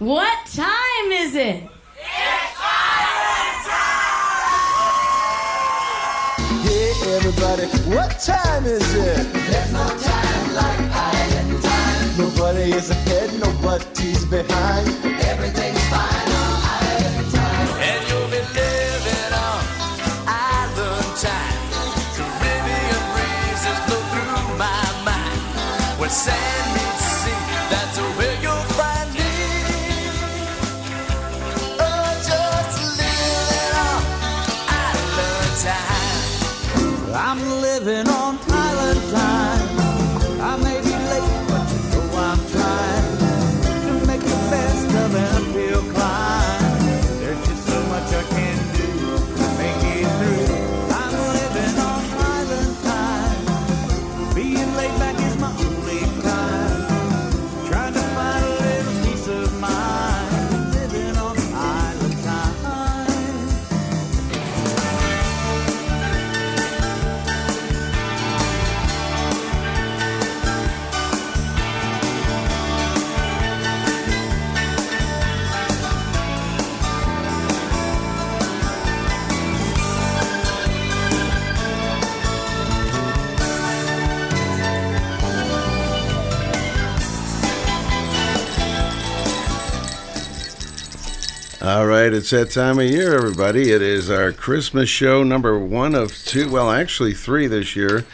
[0.00, 1.62] What time is it?
[1.62, 4.00] It's pirate time!
[6.64, 9.30] Yeah, everybody, what time is it?
[9.30, 12.16] There's no time like island time.
[12.16, 14.88] Nobody is ahead, nobody's behind.
[15.04, 17.68] Everything's fine on island time.
[17.84, 19.60] And you'll be living on
[20.24, 21.60] island time.
[22.16, 26.00] Caribbean breezes blow through my mind.
[26.00, 26.79] When sand
[92.02, 93.70] right, it's that time of year, everybody.
[93.72, 96.50] It is our Christmas show number one of two.
[96.50, 98.04] Well, actually, three this year.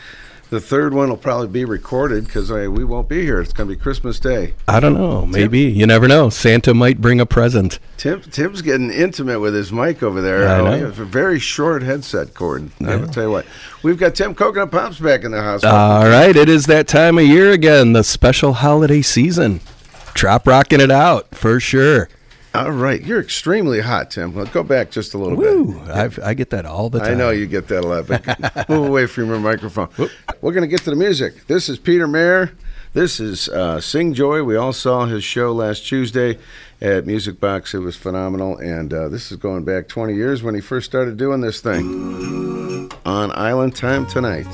[0.48, 3.40] The third one will probably be recorded because we won't be here.
[3.40, 4.54] It's going to be Christmas Day.
[4.68, 5.26] I don't know.
[5.26, 6.28] Maybe you never know.
[6.30, 7.80] Santa might bring a present.
[7.96, 10.48] Tim, Tim's getting intimate with his mic over there.
[10.48, 10.78] I Oh, know.
[10.86, 12.70] has a very short headset cord.
[12.80, 13.46] I will tell you what.
[13.82, 15.64] We've got Tim Coconut Pops back in the house.
[15.64, 17.92] All right, it is that time of year again.
[17.92, 19.60] The special holiday season.
[20.14, 22.08] Trop rocking it out for sure.
[22.56, 24.32] All right, you're extremely hot, Tim.
[24.32, 25.78] Well, go back just a little Woo!
[25.78, 25.90] bit.
[25.90, 27.12] I've, I get that all the time.
[27.12, 29.88] I know you get that a lot, but move away from your microphone.
[30.40, 31.46] We're going to get to the music.
[31.48, 32.52] This is Peter Mayer.
[32.94, 34.42] This is uh, Sing Joy.
[34.42, 36.38] We all saw his show last Tuesday
[36.80, 37.74] at Music Box.
[37.74, 38.56] It was phenomenal.
[38.56, 42.90] And uh, this is going back 20 years when he first started doing this thing
[43.04, 44.46] on Island Time Tonight.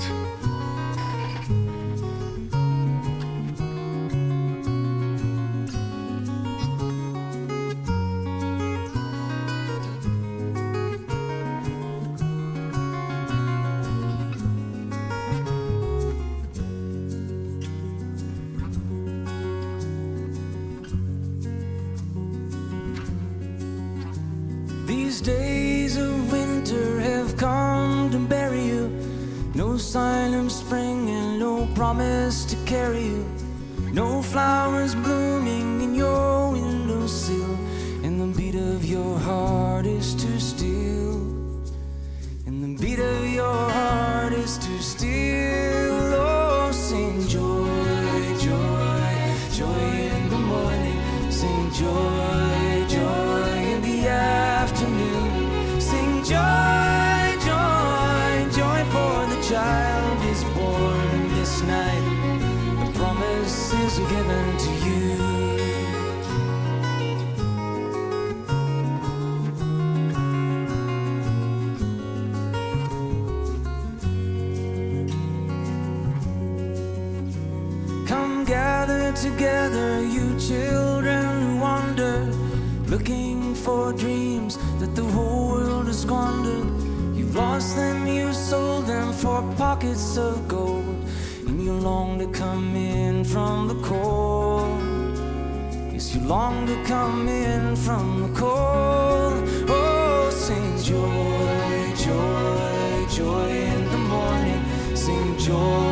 [64.12, 65.02] Given to you.
[78.06, 80.21] Come gather together, you
[83.62, 86.66] for dreams that the whole world has squandered.
[87.16, 90.96] You've lost them, you sold them for pockets of gold,
[91.46, 94.80] and you long to come in from the cold.
[95.92, 99.44] Yes, you long to come in from the cold.
[99.68, 104.62] Oh, sing joy, joy, joy in the morning.
[104.96, 105.91] Sing joy,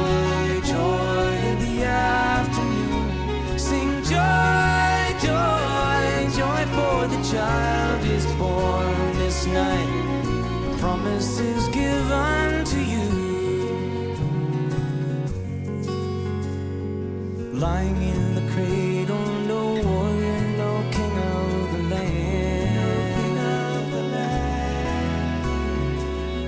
[17.60, 22.80] Lying in the cradle, no warrior, no king of the land.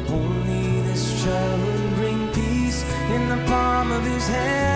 [0.08, 4.71] Only this child will bring peace in the palm of his hand.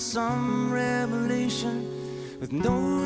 [0.00, 1.86] some revelation
[2.40, 2.99] with no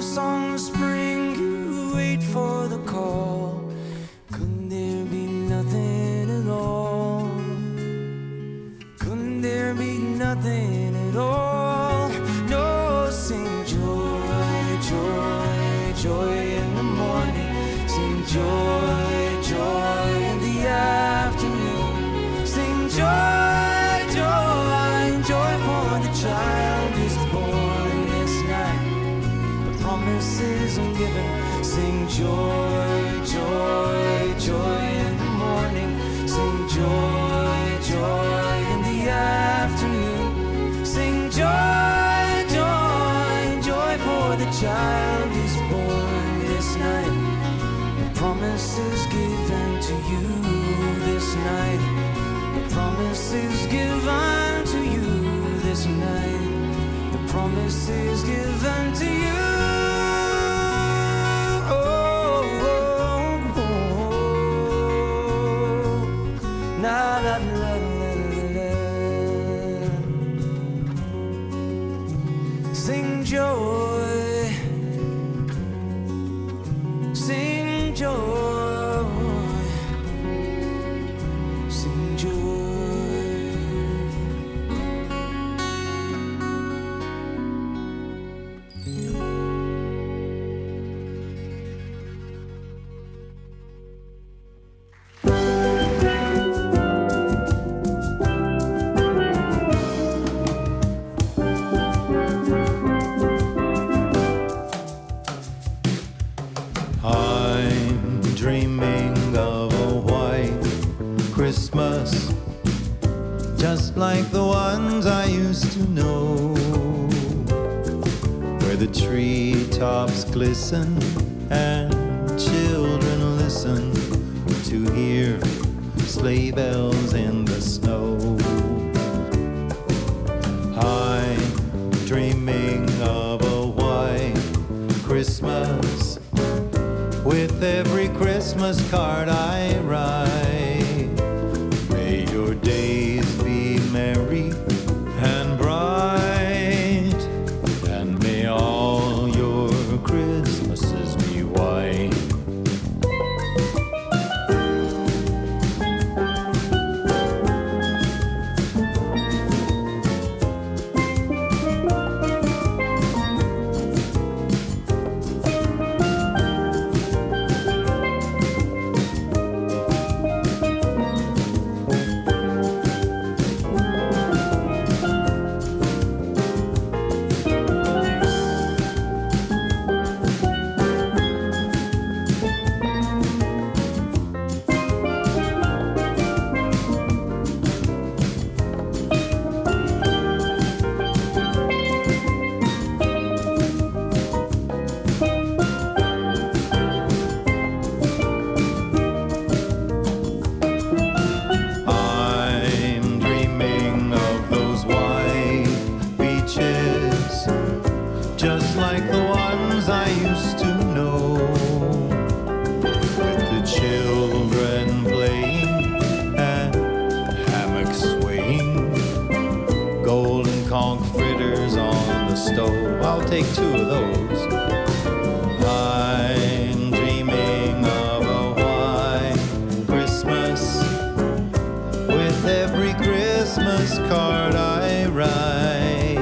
[233.54, 236.18] Christmas card I write.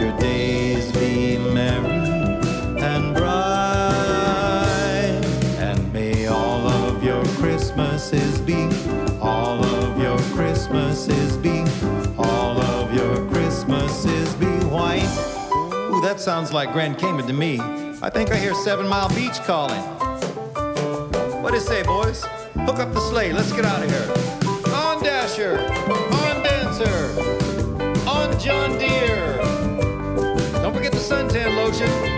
[0.00, 1.86] Your days be merry
[2.82, 3.30] and bright,
[5.60, 8.68] and may all of your Christmases be,
[9.20, 11.60] all of your Christmases be,
[12.18, 15.04] all of your Christmases be white.
[15.52, 17.60] Ooh, that sounds like Grand Cayman to me.
[18.02, 19.80] I think I hear Seven Mile Beach calling.
[21.40, 22.24] What do you say, boys?
[22.64, 23.32] Hook up the sleigh.
[23.32, 24.10] Let's get out of here.
[24.74, 25.56] On Dasher.
[28.46, 29.38] John Deere.
[30.62, 32.15] Don't forget the suntan lotion.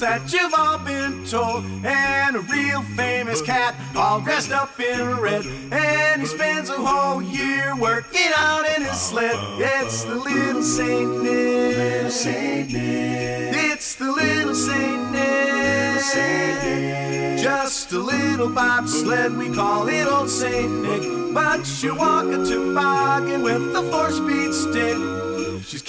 [0.00, 1.64] That you've all been told.
[1.84, 7.22] And a real famous cat, all dressed up in red, and he spends a whole
[7.22, 9.36] year working out in his sled.
[9.58, 12.10] It's the little Saint Nick.
[12.10, 13.54] Saint Nick.
[13.54, 16.00] It's the little Saint Nick.
[16.00, 17.38] Saint Nick.
[17.38, 21.32] Just a little bobsled, we call it Old Saint Nick.
[21.32, 25.13] But you walk a toboggan with a four-speed stick.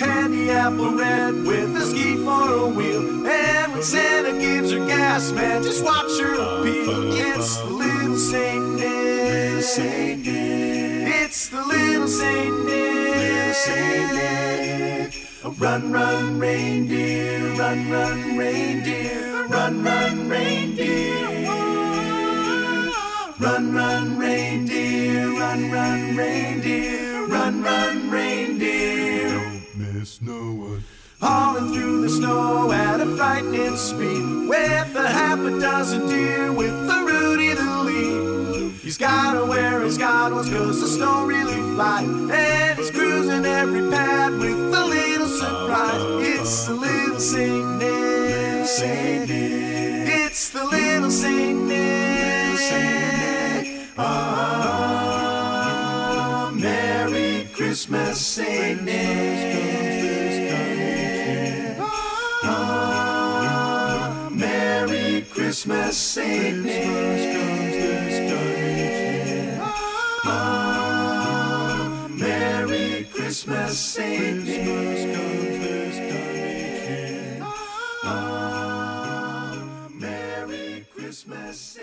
[0.06, 3.26] Candy apple red with a ski for a wheel.
[3.26, 7.14] And when Santa gives her gas, man, just watch her appeal.
[7.14, 9.66] It's the little Saint Nick.
[11.24, 12.86] It's the little Saint Nick.
[15.58, 21.16] Run, run, reindeer, run, run, reindeer, run, run, reindeer.
[23.40, 28.05] Run, run, reindeer, run, run, reindeer, run, run,
[30.26, 30.84] no one.
[31.22, 36.88] Hauling through the snow at a frightening speed with a half a dozen deer with
[36.88, 38.72] the Rudy the lead.
[38.82, 44.34] He's gotta wear his goggles cause the snow really flies and he's cruising every pad
[44.34, 46.02] with a little surprise.
[46.28, 48.06] It's the little Saint Nick.
[50.08, 52.58] It's the little Saint Nick.
[52.58, 53.88] Saint Nick.
[53.98, 54.92] Ah,
[56.54, 59.35] Merry Christmas, Saint Nick.
[65.56, 66.18] Christmas,
[72.10, 73.98] Merry Christmas,
[79.90, 81.80] Merry Christmas.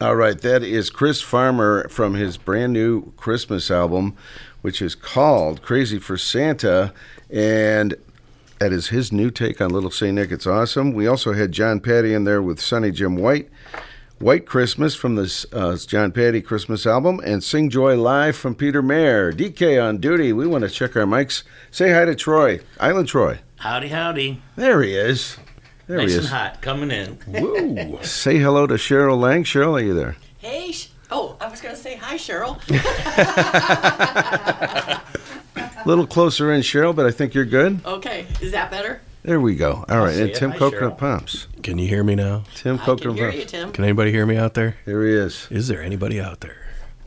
[0.00, 4.16] All right, that is Chris Farmer from his brand new Christmas album,
[4.62, 6.94] which is called Crazy for Santa.
[7.28, 7.94] And
[8.60, 10.14] that is his new take on Little St.
[10.14, 10.30] Nick.
[10.30, 10.92] It's awesome.
[10.92, 13.48] We also had John Patty in there with Sonny Jim White.
[14.18, 18.82] White Christmas from this uh, John Patty Christmas album, and Sing Joy live from Peter
[18.82, 19.32] Mayer.
[19.32, 20.34] DK on duty.
[20.34, 21.42] We want to check our mics.
[21.70, 23.40] Say hi to Troy, Island Troy.
[23.56, 24.42] Howdy, howdy.
[24.56, 25.38] There he is.
[25.86, 26.30] There nice he and is.
[26.30, 27.18] hot coming in.
[27.28, 27.98] Woo.
[28.02, 29.42] Say hello to Cheryl Lang.
[29.42, 30.16] Cheryl, are you there?
[30.36, 32.60] Hey, Sh- oh, I was going to say hi, Cheryl.
[35.56, 37.80] A little closer in, Cheryl, but I think you're good.
[37.84, 39.00] okay, is that better?
[39.22, 39.84] There we go.
[39.88, 40.34] All right, and.
[40.34, 40.98] Tim Hi, Coconut Cheryl.
[40.98, 41.46] Pops.
[41.62, 42.44] Can you hear me now?
[42.54, 43.38] Tim I can Coconut hear Pops.
[43.38, 43.72] you, Tim.
[43.72, 44.76] Can anybody hear me out there?
[44.86, 45.46] There he is.
[45.50, 46.56] Is there anybody out there?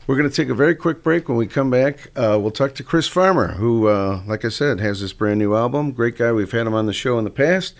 [0.06, 1.28] We're going to take a very quick break.
[1.28, 4.78] When we come back, uh, we'll talk to Chris Farmer, who, uh, like I said,
[4.78, 5.92] has this brand new album.
[5.92, 6.30] Great guy.
[6.30, 7.74] We've had him on the show in the past.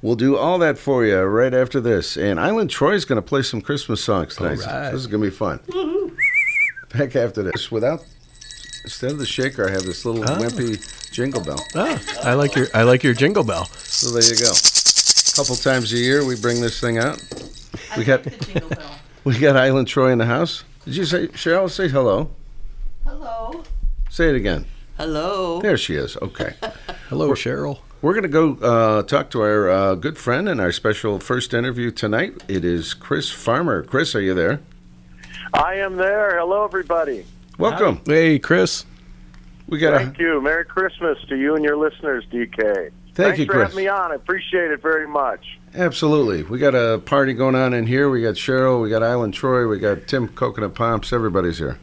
[0.00, 2.16] We'll do all that for you right after this.
[2.16, 4.60] And Island Troy's going to play some Christmas songs tonight.
[4.60, 4.90] All right.
[4.92, 5.60] This is going to be fun.
[6.92, 7.72] Back after this.
[7.72, 8.04] Without,
[8.84, 10.36] instead of the shaker, I have this little Oh.
[10.36, 10.78] wimpy
[11.10, 11.64] jingle bell.
[11.74, 13.66] Ah, I like your I like your jingle bell.
[13.84, 14.50] So there you go.
[14.52, 17.22] A couple times a year, we bring this thing out.
[17.92, 18.98] I We got- the jingle bell.
[19.24, 20.64] We got Island Troy in the house.
[20.84, 22.28] Did you say, Cheryl, say hello?
[23.06, 23.64] Hello.
[24.10, 24.66] Say it again.
[24.98, 25.62] Hello.
[25.62, 26.18] There she is.
[26.18, 26.52] Okay.
[27.08, 27.78] Hello, Cheryl.
[28.02, 31.54] We're going to go uh, talk to our uh, good friend in our special first
[31.54, 32.34] interview tonight.
[32.48, 33.82] It is Chris Farmer.
[33.82, 34.60] Chris, are you there?
[35.54, 36.38] I am there.
[36.38, 37.24] Hello, everybody.
[37.58, 38.00] Welcome.
[38.06, 38.84] Hey, Chris.
[39.68, 40.40] We got Thank a you.
[40.42, 42.56] Merry Christmas to you and your listeners, DK.
[42.56, 43.70] Thank Thanks you, for Chris.
[43.70, 44.12] having me on.
[44.12, 45.40] I appreciate it very much.
[45.74, 46.42] absolutely.
[46.42, 48.10] We got a party going on in here.
[48.10, 48.82] We got Cheryl.
[48.82, 49.68] We got Island Troy.
[49.68, 51.12] We got Tim Coconut Pops.
[51.12, 51.78] Everybody's here.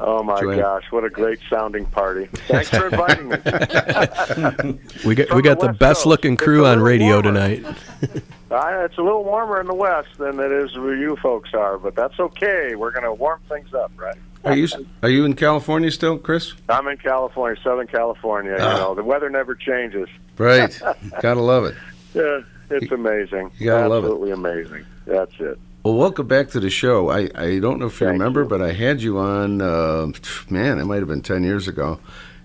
[0.00, 0.58] Oh my Joanne.
[0.58, 2.26] gosh, what a great sounding party!
[2.46, 3.36] Thanks for inviting me.
[5.04, 7.22] We got From we got the the West best looking crew on radio warmer.
[7.22, 7.66] tonight.
[8.50, 11.76] Uh, it's a little warmer in the west than it is where you folks are,
[11.76, 12.74] but that's okay.
[12.76, 14.16] We're going to warm things up, right?
[14.42, 14.66] Are you
[15.02, 16.54] are you in California still, Chris?
[16.70, 18.56] I'm in California, Southern California.
[18.58, 18.72] Ah.
[18.72, 20.08] You know, the weather never changes.
[20.38, 20.80] Right.
[21.20, 21.74] Gotta love it.
[22.14, 22.40] Yeah,
[22.70, 23.50] it's amazing.
[23.58, 24.06] you gotta love it.
[24.06, 24.86] Absolutely amazing.
[25.04, 25.58] That's it.
[25.84, 27.08] Well, welcome back to the show.
[27.08, 28.48] I, I don't know if you Thank remember, you.
[28.48, 30.08] but I had you on, uh,
[30.50, 32.00] man, it might have been 10 years ago.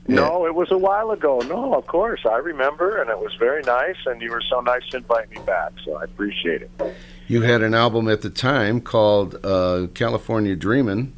[0.08, 1.40] No, it was a while ago.
[1.48, 2.22] No, of course.
[2.26, 5.38] I remember, and it was very nice, and you were so nice to invite me
[5.46, 6.72] back, so I appreciate it.
[7.28, 11.14] You had an album at the time called uh, California Dreamin',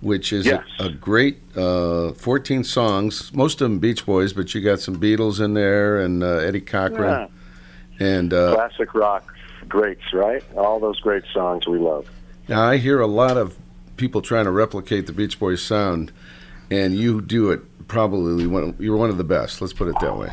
[0.00, 0.64] which is Yes.
[0.78, 4.96] a, a great uh, 14 songs, most of them Beach Boys, but you got some
[4.96, 7.28] Beatles in there and uh, Eddie Cochran.
[7.98, 9.29] And uh, Classic rock
[9.70, 10.42] greats, right?
[10.56, 12.06] All those great songs we love.
[12.48, 13.56] now I hear a lot of
[13.96, 16.12] people trying to replicate the Beach Boys sound,
[16.70, 19.60] and you do it probably one, you're one of the best.
[19.62, 20.28] Let's put it that way.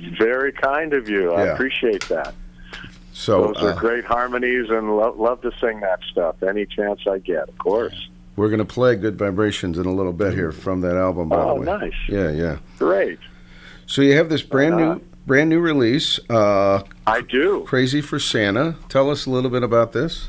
[0.00, 1.32] Very very kind of you.
[1.32, 1.52] I Yeah.
[1.54, 2.34] appreciate that.
[3.12, 7.00] So Those are uh, great harmonies, and lo- love to sing that stuff any chance
[7.06, 7.48] I get.
[7.50, 8.08] Of course.
[8.36, 11.28] we're going to play "Good Vibrations" in a little bit here from that album.
[11.28, 11.92] By Oh, the way, nice.
[12.08, 12.56] Yeah, yeah.
[12.78, 13.18] Great.
[13.86, 17.64] So you have this brand new, brand new release, uh, I do.
[17.66, 20.28] "Crazy for Santa." Tell us a little bit about this.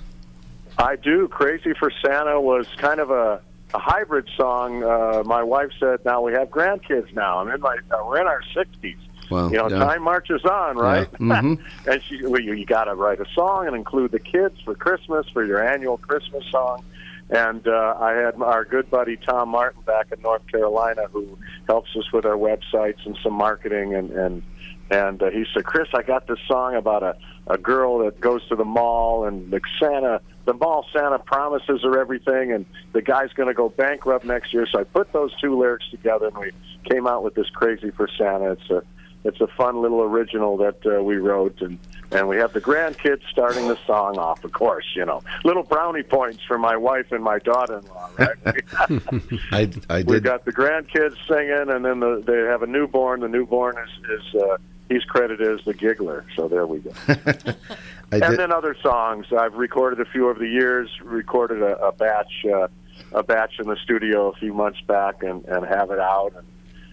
[0.78, 1.28] I do.
[1.28, 3.42] Crazy for Santa was kind of a,
[3.74, 4.84] a hybrid song.
[4.84, 7.40] Uh, my wife said, "Now we have grandkids now.
[7.40, 8.98] I'm in my uh, we're in our 60s.
[9.30, 9.80] Well, you know, yeah.
[9.80, 11.08] time marches on, right?
[11.14, 11.18] Yeah.
[11.18, 11.60] Mhm.
[11.88, 14.76] and she, well, you, you got to write a song and include the kids for
[14.76, 16.84] Christmas for your annual Christmas song.
[17.30, 21.96] And uh, I had our good buddy Tom Martin back in North Carolina, who helps
[21.96, 23.96] us with our websites and some marketing.
[23.96, 24.44] And and
[24.92, 27.16] and uh, he said, "Chris, I got this song about a
[27.48, 32.00] a girl that goes to the mall and the Santa." The mall Santa promises her
[32.00, 34.68] everything, and the guy's going to go bankrupt next year.
[34.70, 36.52] So I put those two lyrics together, and we
[36.90, 38.84] came out with this "Crazy for Santa." It's a
[39.24, 41.78] it's a fun little original that uh, we wrote, and
[42.12, 44.44] and we have the grandkids starting the song off.
[44.44, 48.10] Of course, you know, little brownie points for my wife and my daughter-in-law.
[48.18, 48.64] Right?
[49.52, 53.22] I, I We've got the grandkids singing, and then the, they have a newborn.
[53.22, 54.58] The newborn is is uh,
[54.92, 56.26] he's credited as the giggler.
[56.36, 56.92] So there we go.
[58.12, 58.40] And did.
[58.40, 60.90] then other songs I've recorded a few over the years.
[61.02, 62.68] Recorded a, a batch, uh,
[63.14, 66.34] a batch in the studio a few months back, and, and have it out.
[66.36, 66.46] And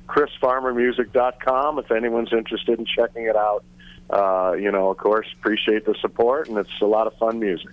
[0.09, 3.65] ChrisFarmerMusic.com if anyone's interested in checking it out.
[4.11, 7.71] Uh, you know, of course, appreciate the support, and it's a lot of fun music.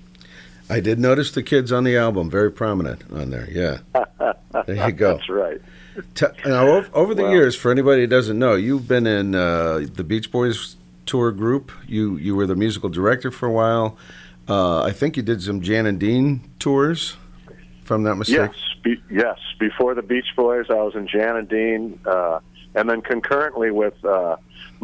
[0.69, 3.47] I did notice the kids on the album, very prominent on there.
[3.49, 3.77] Yeah,
[4.65, 5.13] there you go.
[5.13, 5.61] That's right.
[6.13, 9.35] T- now, over, over the Well- years, for anybody who doesn't know, you've been in
[9.35, 11.71] uh, the Beach Boys tour group.
[11.87, 13.97] You you were the musical director for a while.
[14.47, 17.15] Uh, I think you did some Jan and Dean tours,
[17.81, 18.51] if I'm not mistaken.
[18.53, 19.39] Yes, be, yes.
[19.59, 22.39] Before the Beach Boys, I was in Jan and Dean, uh,
[22.75, 24.35] and then concurrently with uh,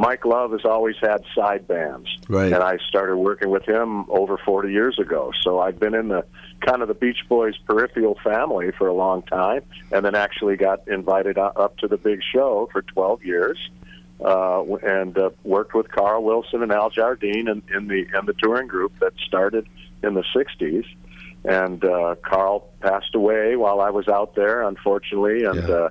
[0.02, 2.52] Mike Love has always had side bands, Right.
[2.52, 5.32] and I started working with him over 40 years ago.
[5.44, 6.26] So I've been in the
[6.66, 9.62] kind of the Beach Boys peripheral family for a long time,
[9.92, 13.58] and then actually got invited up to the big show for 12 years.
[14.24, 18.34] Uh, and uh, worked with Carl Wilson and Al Jardine in, in the in the
[18.38, 19.66] touring group that started
[20.04, 20.86] in the '60s,
[21.44, 25.90] and uh, Carl passed away while I was out there, unfortunately, and Yeah.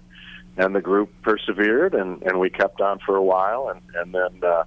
[0.57, 4.43] And the group persevered, and, and we kept on for a while, and and then
[4.51, 4.65] uh,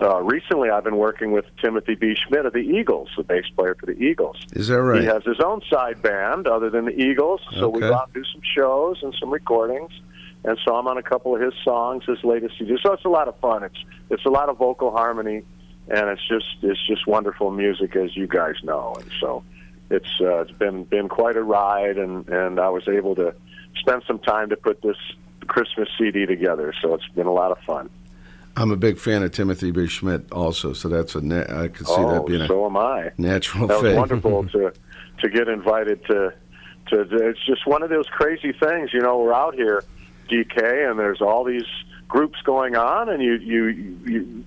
[0.00, 2.14] uh, recently I've been working with Timothy B.
[2.16, 4.36] Schmit of the Eagles, the bass player for the Eagles.
[4.54, 5.02] Is that right?
[5.02, 7.88] He has his own side band other than the Eagles, so we Okay.
[7.90, 9.92] go out and do some shows and some recordings.
[10.42, 12.76] And so I'm on a couple of his songs, his latest CD.
[12.82, 13.62] So it's a lot of fun.
[13.62, 13.78] It's
[14.10, 15.42] it's a lot of vocal harmony,
[15.88, 18.94] and it's just it's just wonderful music, as you guys know.
[18.98, 19.42] And so
[19.90, 23.34] it's uh, it's been been quite a ride, and and I was able to
[23.76, 24.96] spend some time to put this
[25.46, 26.74] Christmas CD together.
[26.82, 27.90] So it's been a lot of fun.
[28.56, 29.82] I'm a big fan of Timothy B.
[29.82, 30.72] Schmit, also.
[30.72, 33.10] So that's a na- I could see oh, that being a so am I.
[33.18, 34.72] natural that was wonderful to
[35.20, 36.32] to get invited to
[36.88, 39.82] to it's just one of those crazy things you know we're out here
[40.28, 41.64] dk and there's all these
[42.08, 43.64] groups going on and you you
[44.04, 44.44] you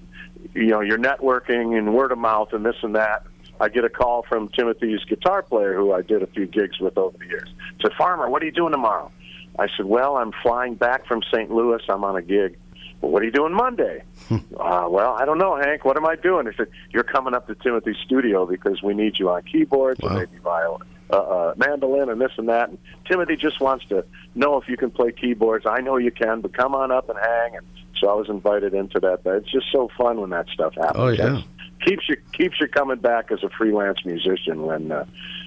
[0.53, 3.23] you know you're networking and word of mouth and this and that
[3.59, 6.97] i get a call from timothy's guitar player who i did a few gigs with
[6.97, 7.49] over the years
[7.81, 9.11] said farmer what are you doing tomorrow
[9.59, 12.57] i said well i'm flying back from st louis i'm on a gig
[13.01, 14.03] well, what are you doing Monday?
[14.31, 15.85] uh, well, I don't know, Hank.
[15.85, 16.47] What am I doing?
[16.47, 20.09] He said, You're coming up to Timothy's studio because we need you on keyboards and
[20.17, 22.69] maybe violin, uh, uh, mandolin, and this and that.
[22.69, 25.65] And Timothy just wants to know if you can play keyboards.
[25.67, 27.57] I know you can, but come on up and hang.
[27.57, 27.65] And
[27.99, 29.23] so I was invited into that.
[29.23, 30.95] But it's just so fun when that stuff happens.
[30.95, 31.17] Oh, yeah.
[31.17, 31.43] That's-
[31.87, 35.05] keeps you keeps you coming back as a freelance musician when uh,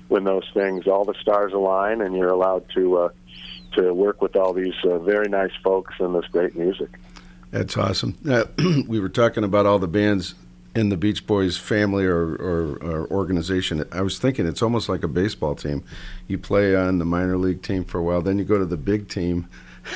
[0.09, 3.09] when those things all the stars align and you're allowed to uh,
[3.73, 6.89] to work with all these uh, very nice folks and this great music.
[7.51, 8.17] That's awesome.
[8.29, 8.45] Uh,
[8.89, 10.35] we were talking about all the bands
[10.75, 13.85] in the Beach Boys family or, or, or organization.
[13.91, 15.83] I was thinking it's almost like a baseball team.
[16.29, 18.77] You play on the minor league team for a while, then you go to the
[18.77, 19.49] big team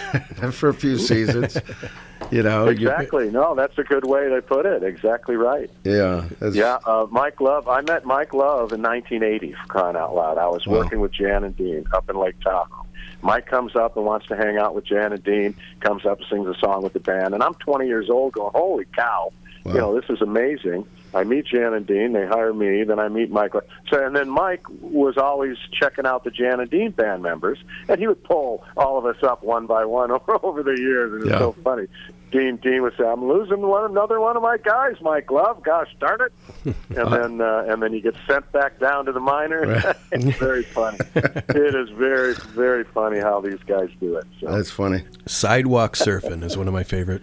[0.50, 1.56] for a few seasons.
[2.30, 3.30] You know, Exactly.
[3.30, 4.82] No, that's a good way to put it.
[4.82, 5.70] Exactly right.
[5.84, 7.68] yeah, that's- Yeah, uh, Mike Love.
[7.68, 9.52] I met Mike Love in 1980.
[9.52, 10.78] For crying out loud, I was Wow.
[10.78, 12.84] working with Jan and Dean up in Lake Tahoe.
[13.22, 15.54] Mike comes up and wants to hang out with Jan and Dean.
[15.80, 18.50] Comes up and sings a song with the band, and I'm 20 years old, going,
[18.54, 19.32] "Holy cow!
[19.64, 19.72] Wow.
[19.72, 20.84] You know, this is amazing."
[21.14, 22.12] I meet Jan and Dean.
[22.12, 22.82] They hire me.
[22.84, 23.52] Then I meet Mike.
[23.88, 27.98] So, and then Mike was always checking out the Jan and Dean band members, and
[28.00, 30.10] he would pull all of us up one by one
[30.42, 31.12] over the years.
[31.12, 31.38] And it's Yeah.
[31.38, 31.86] so funny.
[32.32, 35.62] Dean Dean would say, "I'm losing one another one of my guys, Mike Love.
[35.62, 39.20] Gosh darn it!" And then uh, and then you get sent back down to the
[39.20, 39.60] minor.
[39.66, 39.96] Right.
[40.12, 40.98] it's very funny.
[41.14, 44.24] it is very very funny how these guys do it.
[44.40, 44.50] So.
[44.50, 45.04] that's funny.
[45.26, 47.22] Sidewalk surfing is one of my favorite.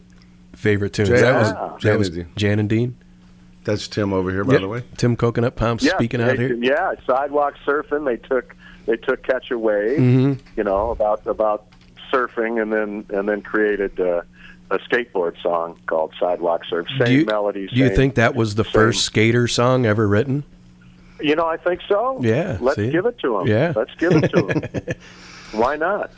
[0.55, 1.09] favorite tunes.
[1.09, 1.49] Jan- that was,
[1.83, 1.91] Yeah.
[1.91, 2.33] that was Jan and Dean.
[2.37, 2.95] Jan and Dean.
[3.63, 4.61] That's Tim over here, by Yep.
[4.61, 4.83] the way.
[4.97, 6.53] Tim Coconut Palm Yeah, speaking out they- here.
[6.55, 8.05] Yeah, sidewalk surfing.
[8.05, 8.55] They took
[8.87, 10.39] they took Catch a Wave, Mhm.
[10.57, 11.65] you know, about about
[12.11, 14.21] surfing, and then and then created uh,
[14.71, 16.87] a skateboard song called Sidewalk Surf.
[16.97, 17.67] Same do you, melody.
[17.67, 20.43] do you think that was the same- first skater song ever written?
[21.19, 22.17] You know, I think so.
[22.23, 22.89] Yeah, Let's see?
[22.89, 23.47] give it to him.
[23.47, 23.73] Yeah.
[23.75, 24.95] Let's give it to him.
[25.51, 26.09] Why not?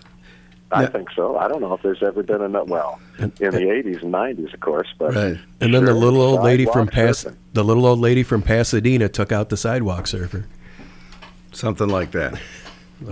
[0.74, 0.88] I Yeah.
[0.90, 1.38] think so.
[1.38, 2.68] I don't know if there's ever been enough.
[2.68, 5.38] Well, in the '80s and '90s, of course, but Right.
[5.62, 7.36] And then the little old lady from sidewalk Pas- surfing.
[7.54, 10.46] the little old lady from Pasadena took out the sidewalk surfer.
[11.52, 12.40] Something like that.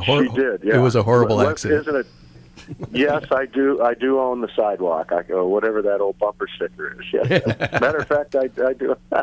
[0.05, 0.61] Hor- she did.
[0.63, 1.81] Yeah, It was a horrible What- accident.
[1.87, 2.07] isn't it?
[2.91, 3.81] yes, I do.
[3.81, 5.11] I do own the sidewalk.
[5.11, 7.05] I go whatever that old bumper sticker is.
[7.13, 7.29] Yes.
[7.81, 8.95] Matter of fact, I, I do.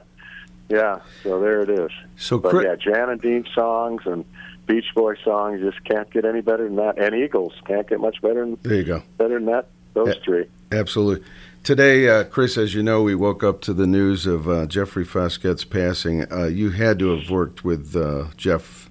[0.68, 1.00] yeah.
[1.22, 1.90] So there it is.
[2.16, 4.24] So but Chris- yeah, Jan and Dean songs and
[4.68, 6.98] Beach Boy songs just can't get any better than that.
[6.98, 9.02] And Eagles can't get much better than There you go.
[9.16, 9.66] better than that.
[9.94, 10.14] Those Yeah.
[10.24, 10.44] three.
[10.70, 11.24] Absolutely.
[11.64, 15.04] Today, uh, Chris, as you know, we woke up to the news of uh, Jeffrey
[15.04, 16.30] Foskett's passing.
[16.32, 18.90] Uh, you had to have worked with uh, Jeff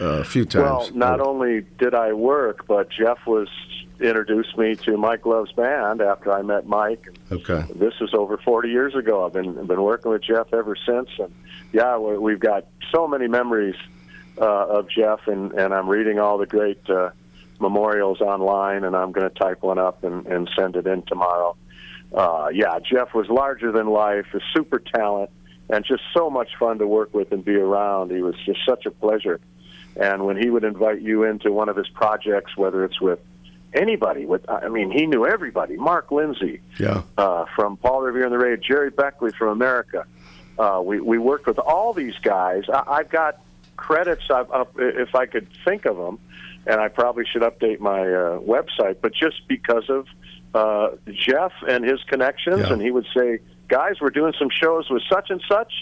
[0.00, 0.90] uh, a few times.
[0.90, 3.48] Well, not only did I work, but Jeff was
[3.98, 7.08] introduced me to Mike Love's band after I met Mike.
[7.32, 7.64] Okay.
[7.74, 9.24] This is over 40 years ago.
[9.24, 11.32] I've been been working with Jeff ever since, and
[11.72, 13.74] yeah, we've got so many memories
[14.38, 17.10] uh, of Jeff, and and I'm reading all the great uh,
[17.60, 21.56] memorials online, and I'm going to type one up and, and send it in tomorrow.
[22.14, 25.30] Uh, yeah, Jeff was larger than life, a super talent,
[25.68, 28.10] and just so much fun to work with and be around.
[28.10, 29.40] He was just such a pleasure.
[29.96, 33.18] And when he would invite you into one of his projects, whether it's with
[33.72, 35.76] anybody, with I mean, he knew everybody.
[35.76, 37.02] Mark Lindsay, Yeah.
[37.16, 40.04] uh, from Paul Revere and the Raiders, Gerry Beckley from America.
[40.58, 42.64] Uh, we we worked with all these guys.
[42.72, 43.40] I, I've got
[43.76, 44.22] credits.
[44.30, 46.18] I've, if I could think of them,
[46.66, 48.96] and I probably should update my uh, website.
[49.00, 50.06] But just because of
[50.54, 52.72] uh, Jeff and his connections, Yeah.
[52.72, 55.72] and he would say, "Guys, we're doing some shows with such and such."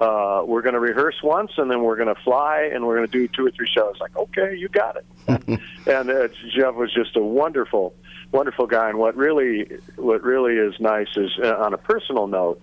[0.00, 3.08] Uh, we're going to rehearse once, and then we're going to fly, and we're going
[3.08, 3.96] to do two or three shows.
[4.00, 5.04] Like, okay, you got it.
[5.88, 7.94] and uh, Jeff was just a wonderful,
[8.30, 8.90] wonderful guy.
[8.90, 12.62] And what really, what really is nice is, uh, on a personal note,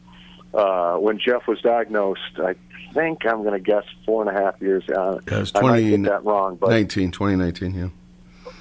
[0.55, 2.55] uh, when Jeff was diagnosed, I
[2.93, 4.83] think I'm going to guess four and a half years.
[4.89, 7.89] Uh, Yeah, it was I might 20, get that wrong, but 19, 2019, yeah.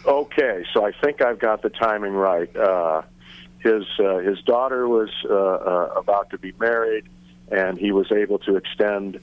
[0.06, 2.54] Okay, so I think I've got the timing right.
[2.54, 3.02] Uh,
[3.60, 7.04] his uh, his daughter was uh, uh, about to be married,
[7.50, 9.18] and he was able to extend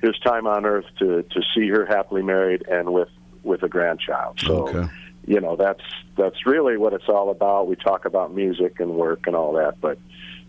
[0.00, 3.10] his time on Earth to to see her happily married and with
[3.42, 4.40] with a grandchild.
[4.40, 4.88] So, Okay.
[5.26, 5.82] you know, that's
[6.16, 7.68] that's really what it's all about.
[7.68, 9.98] We talk about music and work and all that, but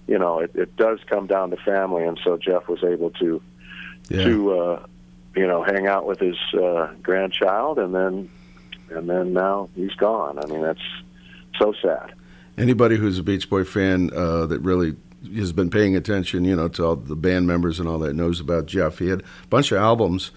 [0.07, 3.41] you know, it, it does come down to family, and so Jeff was able to
[4.09, 4.23] Yeah.
[4.23, 4.85] to uh,
[5.35, 8.29] you know hang out with his uh, grandchild, and then
[8.89, 10.39] and then now he's gone.
[10.39, 10.79] I mean, that's
[11.59, 12.13] so sad.
[12.57, 14.95] Anybody who's a Beach Boy fan uh, that really
[15.35, 18.39] has been paying attention, you know, to all the band members and all that knows
[18.39, 18.97] about Jeff.
[18.99, 20.31] He had a bunch of albums,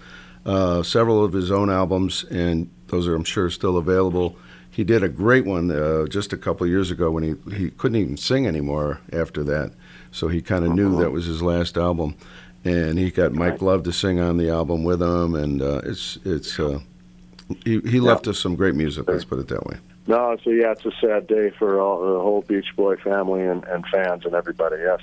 [0.45, 4.35] uh, several of his own albums, and those are, I'm sure, still available.
[4.71, 7.71] He did a great one uh, just a couple of years ago when he, he
[7.71, 9.73] couldn't even sing anymore after that.
[10.11, 12.15] So he kind of knew that was his last album.
[12.63, 16.19] And he got Mike Love to sing on the album with him, and uh, it's
[16.23, 16.79] it's uh,
[17.65, 19.09] he, he left us some great music.
[19.09, 19.77] Let's put it that way.
[20.07, 23.63] No, so yeah, it's a sad day for all, the whole Beach Boy family and,
[23.65, 24.77] and fans and everybody.
[24.79, 24.99] Yes.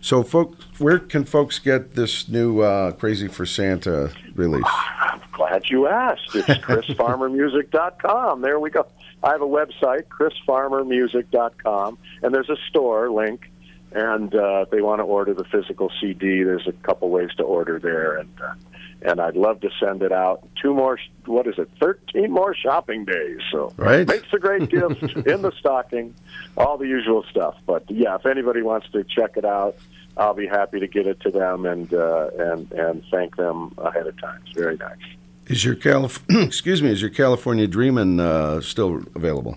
[0.00, 4.64] So, folks, where can folks get this new uh, "Crazy for Santa" release?
[5.00, 6.34] I'm glad you asked.
[6.34, 8.40] It's chrisfarmermusic.com.
[8.42, 8.86] There we go.
[9.22, 13.50] I have a website, chrisfarmermusic.com, and there's a store link.
[13.92, 17.42] And uh, if they want to order the physical CD, there's a couple ways to
[17.42, 18.18] order there.
[18.18, 18.54] And uh,
[19.02, 20.46] and I'd love to send it out.
[20.60, 21.68] Two more, what is it?
[21.80, 23.38] Thirteen more shopping days.
[23.50, 24.06] So Right.
[24.06, 26.14] makes a great gift in the stocking,
[26.56, 27.56] all the usual stuff.
[27.66, 29.76] But yeah, if anybody wants to check it out,
[30.16, 34.06] I'll be happy to get it to them and uh, and and thank them ahead
[34.06, 34.40] of time.
[34.46, 34.98] It's very nice.
[35.46, 36.90] Is your Calif- excuse me?
[36.90, 39.56] Is your California Dreamin' uh, still available?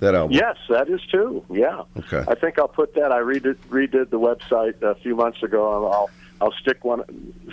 [0.00, 0.36] That album?
[0.36, 1.42] Yes, that is too.
[1.48, 1.82] Yeah.
[1.96, 2.22] Okay.
[2.28, 3.10] I think I'll put that.
[3.12, 5.76] I redid redid the website a few months ago.
[5.86, 7.02] and I'll I'll stick one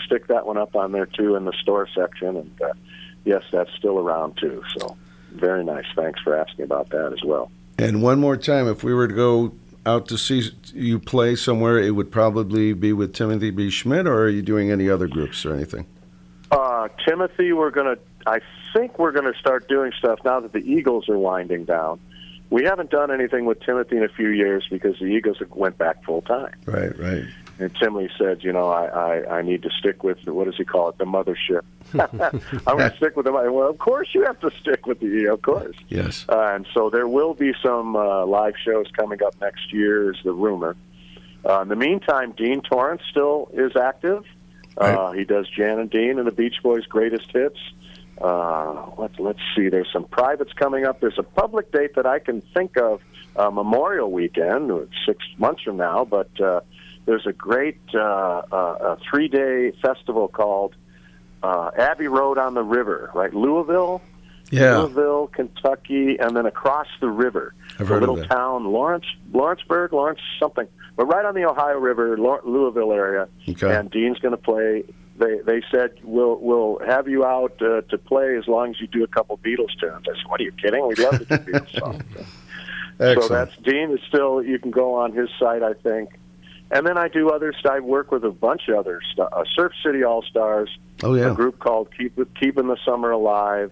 [0.05, 2.37] stick that one up on there too in the store section.
[2.37, 2.73] And uh,
[3.25, 4.63] yes, that's still around too.
[4.77, 4.97] So
[5.31, 5.85] very nice.
[5.95, 7.51] Thanks for asking about that as well.
[7.77, 9.53] And one more time, if we were to go
[9.85, 13.69] out to see you play somewhere, it would probably be with Timothy B.
[13.69, 15.87] Schmit, or are you doing any other groups or anything?
[16.51, 17.95] Uh, Timothy, we're gonna.
[18.25, 18.39] I
[18.73, 21.99] think we're gonna start doing stuff now that the Eagles are winding down.
[22.49, 26.03] We haven't done anything with Timothy in a few years because the Eagles went back
[26.03, 26.53] full time.
[26.65, 27.23] Right, right.
[27.61, 30.55] And Timothy said, you know, I, I, I need to stick with the, what does
[30.57, 31.61] he call it, the mothership.
[32.67, 33.31] I'm going to stick with the.
[33.31, 35.05] mo- Well, of course you have to stick with the.
[35.07, 35.25] E.
[35.27, 35.75] Of course.
[35.89, 36.25] Yes.
[36.29, 40.17] Uh, and so there will be some uh, live shows coming up next year, is
[40.23, 40.75] the rumor.
[41.47, 44.23] Uh, in the meantime, Dean Torrence still is active.
[44.77, 47.59] Uh, he does Jan and Dean and the Beach Boys' greatest hits.
[48.21, 50.99] Uh, let's let's see, there's some privates coming up.
[51.01, 53.01] There's a public date that I can think of,
[53.35, 54.71] uh, Memorial Weekend,
[55.05, 56.61] six months from now, but uh,
[57.05, 60.75] there's a great uh, uh, a three day festival called
[61.43, 63.33] uh, Abbey Road on the River, right?
[63.33, 64.01] Louisville,
[64.51, 64.77] Yeah.
[64.79, 70.67] Louisville, Kentucky, and then across the river, I've of little town Lawrence, Lawrenceburg, Lawrence something,
[70.95, 73.27] but right on the Ohio River, Louisville area.
[73.49, 73.75] Okay.
[73.75, 74.83] And Dean's going to play.
[75.17, 78.87] They they said we'll we'll have you out uh, to play as long as you
[78.87, 80.05] do a couple Beatles tunes.
[80.09, 80.87] I said, what are you kidding?
[80.87, 82.03] We'd love to do Beatles songs.
[82.99, 84.43] So that's Dean is still.
[84.43, 86.09] You can go on his site, I think.
[86.71, 87.51] And then I do other.
[87.53, 90.69] st- I work with a bunch of other st- uh, Surf City All Stars.
[91.03, 91.31] Oh, yeah.
[91.31, 93.71] A group called Keep Keeping the Summer Alive.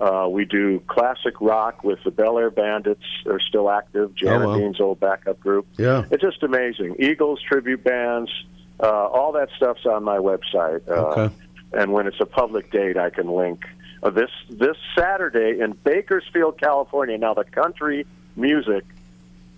[0.00, 3.04] Uh, we do classic rock with the Bel Air Bandits.
[3.24, 4.14] They're still active.
[4.14, 4.56] Janet Oh, wow.
[4.58, 5.66] Dean's old backup group.
[5.78, 6.04] Yeah.
[6.10, 6.96] It's just amazing.
[6.98, 8.30] Eagles tribute bands.
[8.80, 10.88] Uh, all that stuff's on my website.
[10.88, 11.34] Uh, Okay.
[11.74, 13.64] And when it's a public date, I can link.
[14.02, 17.16] Uh, this this Saturday in Bakersfield, California.
[17.16, 18.04] Now the country
[18.36, 18.84] music,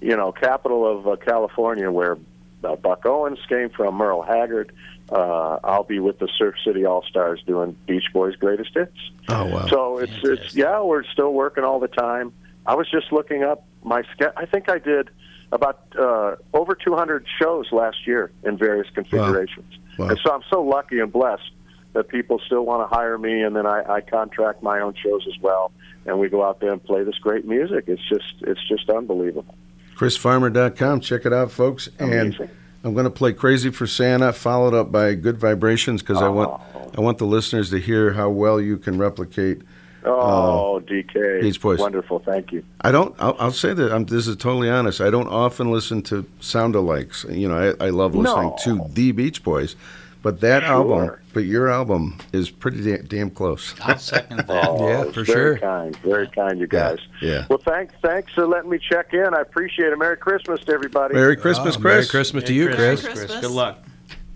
[0.01, 2.17] you know, capital of uh, California, where
[2.65, 4.73] uh, Buck Owens came from, Merle Haggard.
[5.11, 8.97] Uh, I'll be with the Surf City All Stars doing Beach Boys' greatest hits.
[9.29, 9.67] Oh wow.
[9.67, 12.33] So it's it's yeah, we're still working all the time.
[12.67, 15.11] I was just looking up my ske- I think I did
[15.53, 19.73] about uh, over 200 shows last year in various configurations.
[19.99, 20.09] Wow.
[20.09, 21.51] And so I'm so lucky and blessed
[21.93, 25.25] that people still want to hire me, and then I, I contract my own shows
[25.29, 25.71] as well,
[26.07, 27.85] and we go out there and play this great music.
[27.87, 29.55] It's just it's just unbelievable.
[30.05, 31.01] ChrisFarmer.com.
[31.01, 31.89] Check it out, folks.
[31.99, 32.51] And Amazing.
[32.83, 36.51] I'm going to play "Crazy for Santa," followed up by "Good Vibrations" because I want
[36.75, 36.91] oh.
[36.97, 39.63] I want the listeners to hear how well you can replicate.
[40.05, 41.79] Uh, oh, DK, Beach Boys.
[41.79, 42.19] wonderful!
[42.19, 42.63] Thank you.
[42.83, 43.15] I don't.
[43.19, 43.91] I'll, I'll say that.
[43.91, 45.01] I'm, this is totally honest.
[45.01, 47.25] I don't often listen to sound alikes.
[47.35, 48.57] You know, I, I love listening No.
[48.65, 49.77] to the Beach Boys,
[50.25, 50.73] but that Sure.
[50.73, 53.75] album, but your album is pretty da- damn close.
[53.83, 54.67] I'll second that.
[54.69, 55.45] Oh, Yeah, for very sure.
[55.51, 56.99] Very kind, very kind, you guys.
[57.23, 57.47] yeah.
[57.49, 59.33] Well, thanks, thanks for letting me check in.
[59.35, 59.99] I appreciate it.
[59.99, 61.15] Merry Christmas to everybody.
[61.15, 61.93] Merry Christmas, Oh, Chris.
[61.95, 63.03] Merry Christmas to you, Chris.
[63.07, 63.41] Christmas.
[63.41, 63.79] Good luck.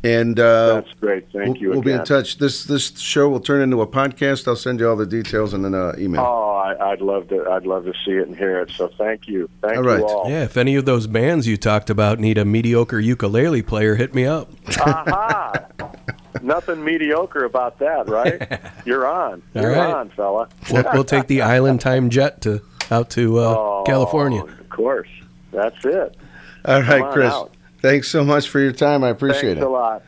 [0.09, 1.25] And uh, That's great.
[1.33, 1.71] Thank we'll, you.
[1.71, 2.39] we'll be in touch.
[2.39, 4.47] This this show will turn into a podcast.
[4.49, 6.21] I'll send you all the details in an uh, email.
[6.21, 7.45] Oh, I, I'd love to.
[7.51, 8.71] I'd love to see it and hear it.
[8.71, 9.51] So thank you.
[9.61, 9.99] Thank All right.
[9.99, 10.31] you all.
[10.31, 14.15] Yeah, if any of those bands you talked about need a mediocre ukulele player, hit
[14.15, 14.51] me up.
[14.81, 15.67] Aha!
[16.43, 18.61] Nothing mediocre about that, right?
[18.87, 19.43] You're on.
[19.57, 19.91] All You're right.
[19.95, 20.49] on, fella.
[20.71, 24.43] We'll, we'll take the Island Time jet to out to uh, Oh, California.
[24.45, 25.09] Of course.
[25.53, 26.17] That's it.
[26.65, 27.33] all right, on Chris.
[27.33, 27.53] out.
[27.81, 29.05] Thanks so much for your time.
[29.05, 29.67] I appreciate Thanks it.
[29.67, 30.03] a lot.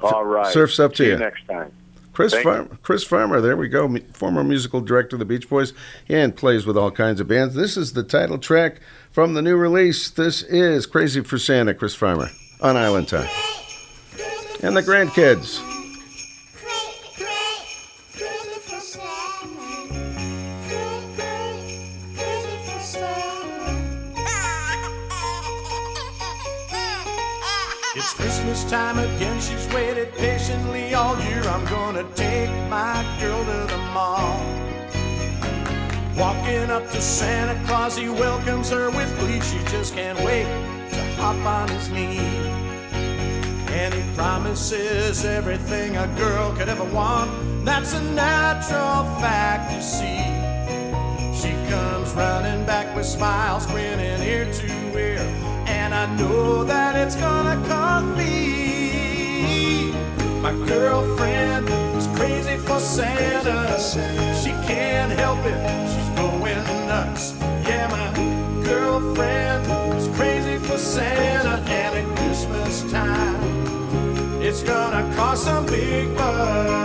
[0.00, 0.52] All right.
[0.52, 1.16] surf's up to See you.
[1.18, 1.72] next time.
[2.12, 5.72] Chris Farmer, Chris Farmer, there we go, former musical director of the Beach Boys,
[6.08, 7.56] and plays with all kinds of bands.
[7.56, 8.76] This is the title track
[9.10, 10.10] from the new release.
[10.10, 13.28] This is "Crazy for Santa," Chris Farmer on Island Time,
[14.62, 15.58] and the grandkids.
[28.16, 31.42] Christmas time again, she's waited patiently all year.
[31.42, 34.38] I'm gonna take my girl to the mall.
[36.16, 39.40] Walking up to Santa Claus, he welcomes her with glee.
[39.40, 40.44] She just can't wait
[40.90, 42.18] to hop on his knee.
[43.74, 47.30] And he promises everything a girl could ever want.
[47.64, 50.22] That's a natural fact, you see.
[51.34, 54.83] She comes running back with smiles, grinning ear to ear.
[56.04, 59.90] I know that it's gonna come me.
[60.42, 63.80] My girlfriend is crazy for Santa.
[64.42, 65.56] She can't help it,
[65.88, 67.32] she's going nuts.
[67.66, 69.64] Yeah, my girlfriend
[69.96, 71.62] is crazy for Santa.
[71.72, 76.83] And at Christmas time, it's gonna cost some big bucks.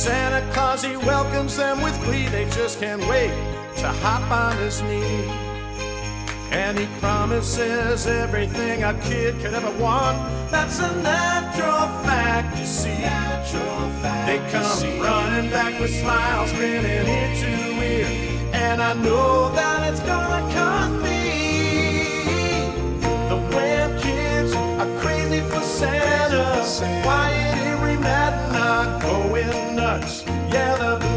[0.00, 2.26] Santa Claus, he welcomes them with glee.
[2.28, 3.32] They just can't wait
[3.80, 5.28] to hop on his knee.
[6.50, 10.16] And he promises everything a kid could ever want.
[10.50, 12.96] That's a natural fact, you see.
[14.24, 18.06] They come running back with smiles, grinning ear to ear.
[18.54, 21.20] And I know that it's gonna cost me.
[23.28, 26.64] The Wham kids are crazy for Santa.
[27.04, 27.49] Wyatt,
[28.00, 30.24] Matt, and going nuts.
[30.52, 31.09] Yeah, the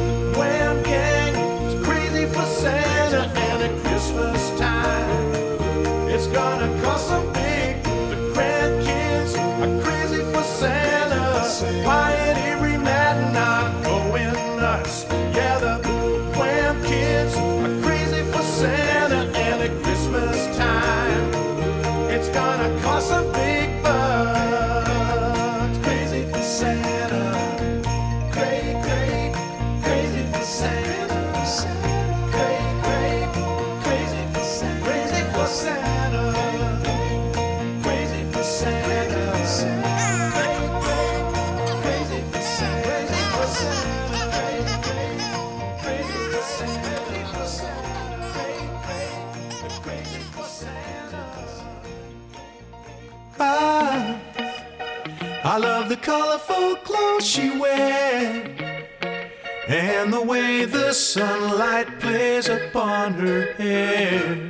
[60.33, 64.49] way the sunlight plays upon her hair.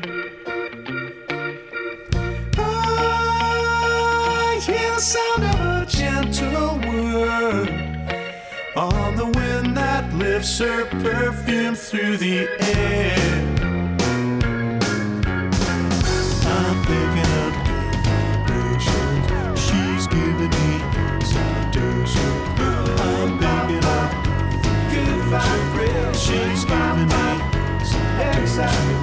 [2.58, 7.70] I hear the sound of a gentle word
[8.78, 13.43] on the wind that lifts her perfume through the air.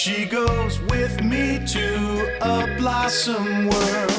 [0.00, 4.09] She goes with me to a blossom world.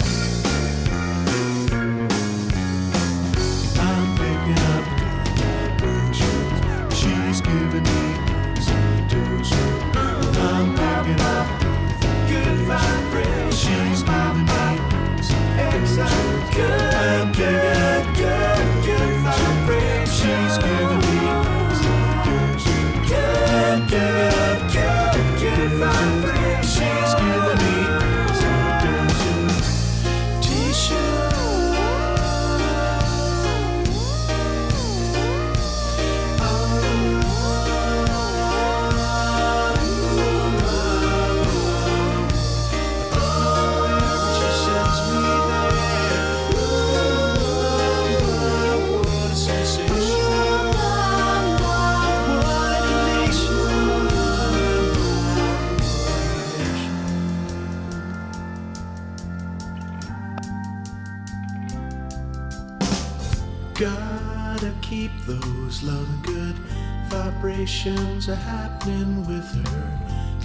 [67.81, 69.99] Vibrations are happening with her.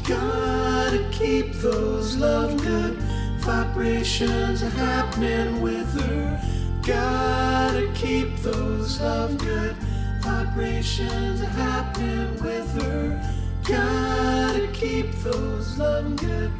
[0.08, 2.96] Gotta keep those love good
[3.40, 6.40] vibrations are happening with her.
[6.82, 9.76] Gotta keep those love good
[10.22, 13.20] vibrations are happening with her.
[13.68, 16.50] Gotta keep those love good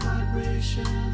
[0.00, 1.13] vibrations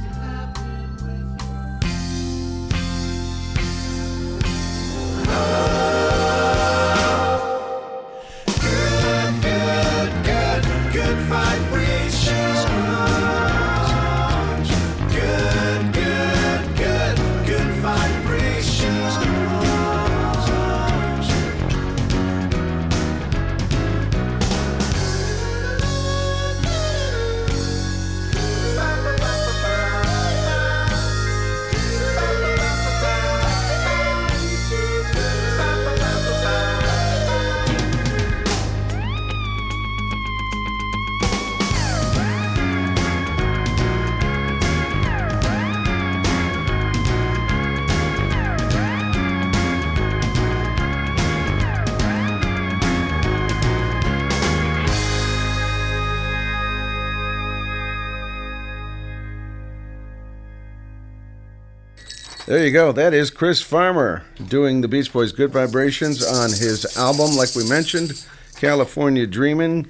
[62.50, 62.90] There you go.
[62.90, 67.62] That is Chris Farmer doing the Beach Boys Good Vibrations on his album, like we
[67.68, 68.26] mentioned,
[68.56, 69.86] California Dreamin'.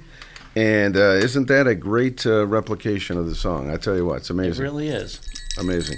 [0.55, 3.71] And uh, isn't that a great uh, replication of the song?
[3.71, 4.63] I tell you what, it's amazing.
[4.63, 5.21] It really is.
[5.57, 5.97] Amazing.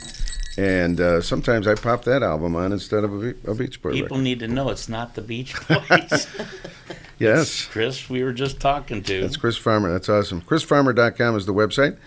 [0.57, 4.15] And uh, sometimes I pop that album on instead of a, a Beach Boy People
[4.15, 4.23] record.
[4.23, 6.27] need to know it's not the Beach Boys.
[7.19, 7.65] Yes.
[7.65, 9.21] Chris, we were just talking to.
[9.21, 9.91] That's Chris Farmer.
[9.91, 10.41] That's awesome.
[10.41, 11.97] ChrisFarmer.com is the website.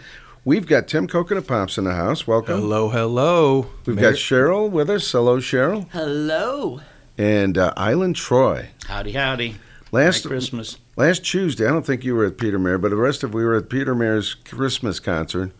[0.46, 2.24] We've got Tim Coconut Pops in the house.
[2.24, 2.60] Welcome.
[2.60, 3.66] Hello, hello.
[3.84, 5.10] We've Mer- got Cheryl with us.
[5.10, 5.90] Hello, Cheryl.
[5.90, 6.82] Hello.
[7.18, 8.68] And uh, Island Troy.
[8.86, 9.56] Howdy, howdy.
[9.90, 10.78] Last Merry Christmas.
[10.94, 13.44] Last Tuesday, I don't think you were at Peter Mayer, but the rest of we
[13.44, 15.50] were at Peter Mayer's Christmas concert,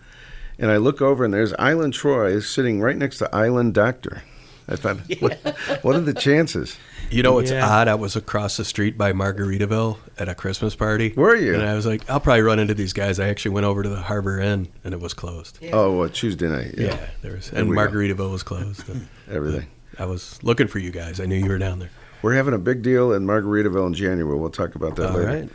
[0.57, 4.23] and I look over and there's Island Troy sitting right next to Island Doctor.
[4.69, 5.35] I thought, what,
[5.83, 6.77] what are the chances?
[7.11, 7.67] You know what's Yeah.
[7.69, 7.89] odd?
[7.89, 11.13] I was across the street by Margaritaville at a Christmas party.
[11.17, 11.55] Were you?
[11.55, 13.21] And I was like, I'll probably run into these guys.
[13.21, 15.59] I actually went over to the Harbor Inn and it was closed.
[15.73, 16.75] Oh, uh, Tuesday night.
[16.77, 17.83] Yeah, Yeah, there was, There and we go.
[17.87, 18.89] Margaritaville was closed.
[18.89, 19.67] And everything.
[19.99, 21.21] I was looking for you guys.
[21.21, 21.91] I knew you were down there.
[22.23, 24.37] We're having a big deal in Margaritaville in January.
[24.39, 25.27] We'll talk about that All later.
[25.29, 25.49] right.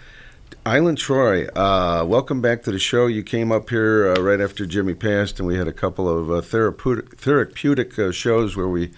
[0.65, 3.07] Island Troy, uh, welcome back to the show.
[3.07, 6.29] You came up here uh, right after Jimmy passed, and we had a couple of
[6.31, 8.91] uh, therapeutic, therapeutic uh, shows where we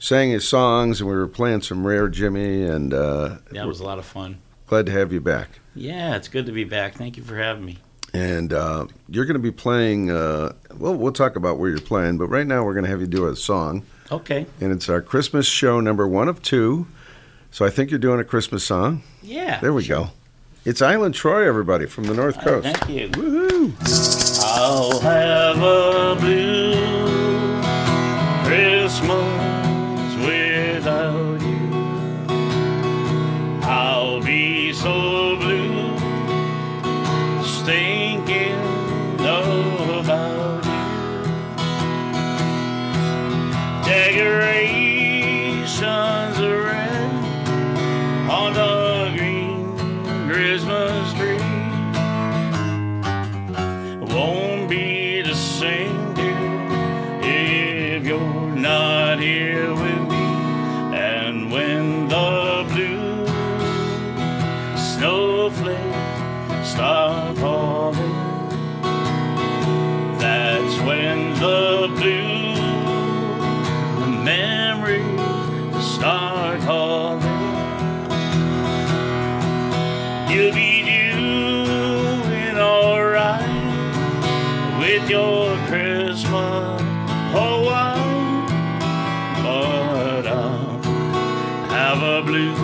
[0.00, 2.64] sang his songs and we were playing some rare Jimmy.
[2.64, 4.38] And uh, Yeah, it was a lot of fun.
[4.66, 5.60] glad to have you back.
[5.76, 6.94] Yeah, it's good to be back.
[6.94, 7.78] Thank you for having me.
[8.12, 10.10] And uh, you're going to be playing.
[10.10, 13.00] Uh, well, we'll talk about where you're playing, but right now we're going to have
[13.00, 14.46] you do a song, Okay.
[14.60, 16.88] and it's our Christmas show number one of two.
[17.52, 19.04] So I think you're doing a Christmas song.
[19.22, 19.60] Yeah.
[19.60, 20.08] There we go.
[20.64, 22.64] It's Island Troy, everybody from the North Coast.
[22.66, 23.08] Thank you.
[23.10, 24.40] Woohoo!
[24.42, 26.74] I'll have a blue
[28.44, 29.49] Christmas
[71.40, 72.54] the blue
[74.22, 77.22] memories start calling.
[80.30, 83.48] You'll be doing alright
[84.78, 86.80] with your Christmas
[87.32, 88.46] oh wow,
[89.42, 90.82] but I'll
[91.70, 92.54] have a blue,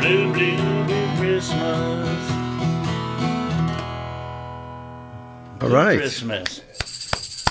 [0.00, 2.30] blue, blue, blue Christmas.
[5.62, 5.98] All right.
[5.98, 6.62] Christmas.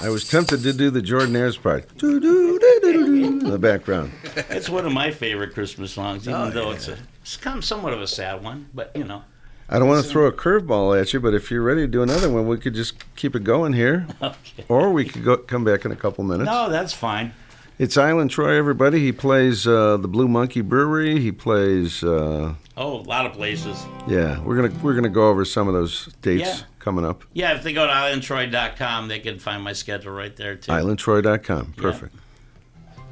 [0.01, 1.85] I was tempted to do the Jordanaires part.
[2.03, 4.11] In the background.
[4.49, 6.75] It's one of my favorite Christmas songs, even Oh, though yeah.
[6.75, 9.23] it's a it's kind of somewhat of a sad one, but you know.
[9.67, 12.03] I don't want to throw a curveball at you, but if you're ready to do
[12.03, 14.63] another one, we could just keep it going here, Okay.
[14.69, 16.45] or we could go come back in a couple minutes.
[16.45, 17.33] No, that's fine.
[17.79, 18.99] It's Island Troy, everybody.
[18.99, 21.19] He plays uh, the Blue Monkey Brewery.
[21.19, 22.03] He plays.
[22.03, 23.85] Uh, Oh, a lot of places.
[24.07, 26.57] yeah, we're gonna we're gonna go over some of those dates Yeah.
[26.79, 27.23] coming up.
[27.33, 30.71] Yeah, if they go to islandtroy.com, they can find my schedule right there too.
[30.71, 31.73] IslandTroy.com.
[31.77, 32.15] Perfect.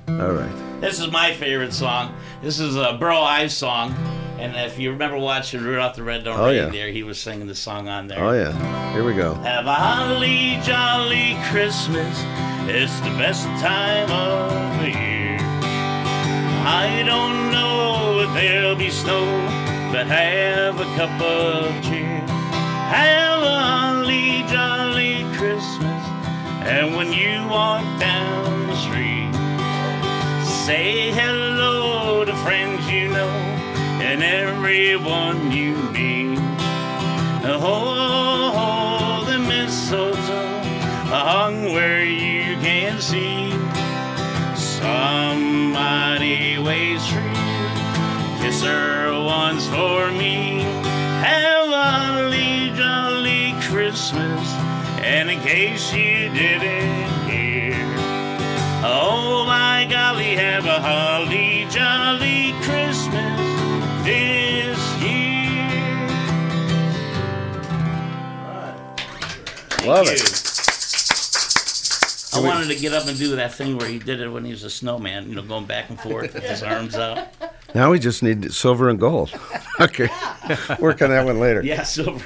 [0.10, 0.82] All right.
[0.82, 2.14] This is my favorite song.
[2.42, 3.94] This is a Burl Ives song,
[4.38, 6.64] and if you remember watching Rudolph the Red-Nosed Oh, yeah.
[6.64, 8.22] Reindeer, he was singing the song on there.
[8.22, 8.92] Oh yeah.
[8.92, 9.34] Here we go.
[9.36, 12.18] Have a holly jolly Christmas.
[12.68, 15.38] It's the best time of the year.
[16.66, 18.03] I don't know
[18.34, 19.26] there'll be snow,
[19.92, 22.20] but have a cup of cheer.
[22.90, 26.04] Have a holly jolly Christmas.
[26.66, 29.34] And when you walk down the street,
[30.66, 33.30] say hello to friends you know
[34.02, 36.40] and everyone you meet.
[37.46, 40.62] Oh, the mistletoe
[41.10, 43.52] hung where you can see.
[44.56, 46.23] Somebody.
[48.44, 50.60] Kiss her once for me.
[51.24, 54.48] Have a holly jolly Christmas.
[55.00, 57.74] And in case you didn't hear,
[58.84, 63.40] oh my golly, have a holly jolly Christmas
[64.04, 65.64] this year.
[69.88, 70.40] Love Thank it.
[72.36, 74.52] I wanted to get up and do that thing where he did it when he
[74.52, 77.30] was a snowman, you know, going back and forth with his arms out.
[77.76, 79.32] Now we just need silver and gold.
[79.82, 80.08] Okay.
[80.80, 81.64] Work on that one later.
[81.64, 82.24] Yeah, silver.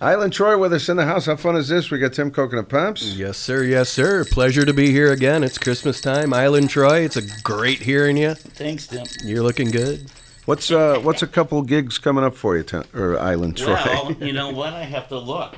[0.00, 1.26] Island Troy with us in the house.
[1.26, 1.90] How fun is this?
[1.90, 3.02] We got Tim Coconut Pops.
[3.14, 3.62] Yes, sir.
[3.64, 4.24] Yes, sir.
[4.24, 5.44] Pleasure to be here again.
[5.44, 6.32] It's Christmas time.
[6.32, 8.32] Island Troy, it's a great hearing you.
[8.32, 9.04] Thanks, Tim.
[9.22, 10.10] You're looking good.
[10.46, 13.74] What's uh what's a couple gigs coming up for you, Tim, or Island Troy?
[13.74, 14.72] Well, you know what?
[14.72, 15.54] I have to look.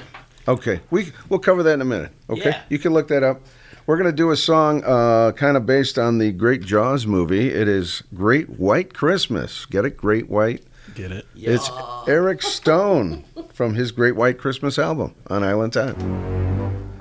[0.49, 2.11] Okay, we we'll cover that in a minute.
[2.29, 2.63] Okay, Yeah.
[2.69, 3.41] you can look that up.
[3.85, 7.49] We're gonna do a song uh, kind of based on the Great Jaws movie.
[7.49, 9.67] It is Great White Christmas.
[9.67, 9.97] Get it?
[9.97, 10.63] Great White.
[10.95, 11.27] Get it?
[11.35, 11.69] It's
[12.07, 16.92] Eric Stone from his Great White Christmas album on Island Time.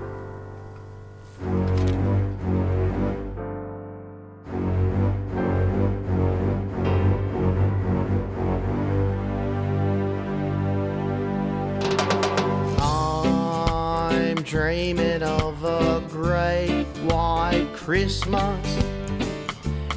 [14.52, 18.84] Dreaming of a great white Christmas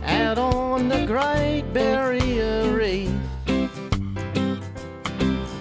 [0.01, 3.10] out on the Great Barrier Reef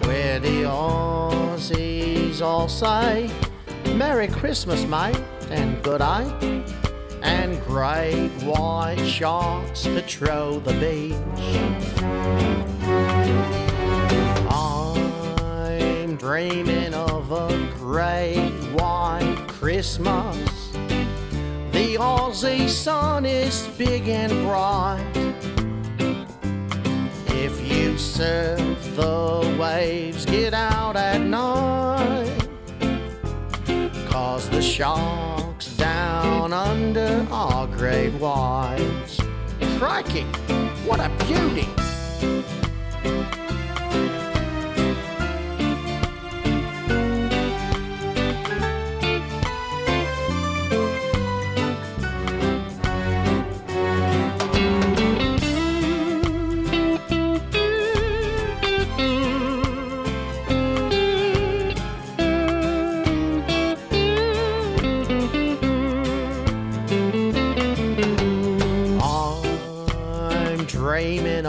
[0.07, 3.28] where the Aussies all say
[3.97, 5.20] Merry Christmas, mate,
[5.51, 6.64] and good day.
[7.20, 12.74] And great white sharks patrol the beach.
[16.25, 20.70] Dreaming of a great white Christmas.
[21.70, 25.05] The Aussie sun is big and bright.
[27.27, 32.49] If you surf the waves, get out at night.
[34.09, 39.20] Cause the sharks down under are great whites.
[39.77, 40.22] Crikey,
[40.87, 41.68] what a beauty!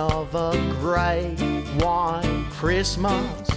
[0.07, 1.35] Of a great
[1.81, 3.49] white Christmas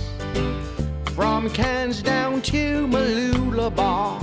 [1.14, 4.22] from Cairns down to Mooloolaba,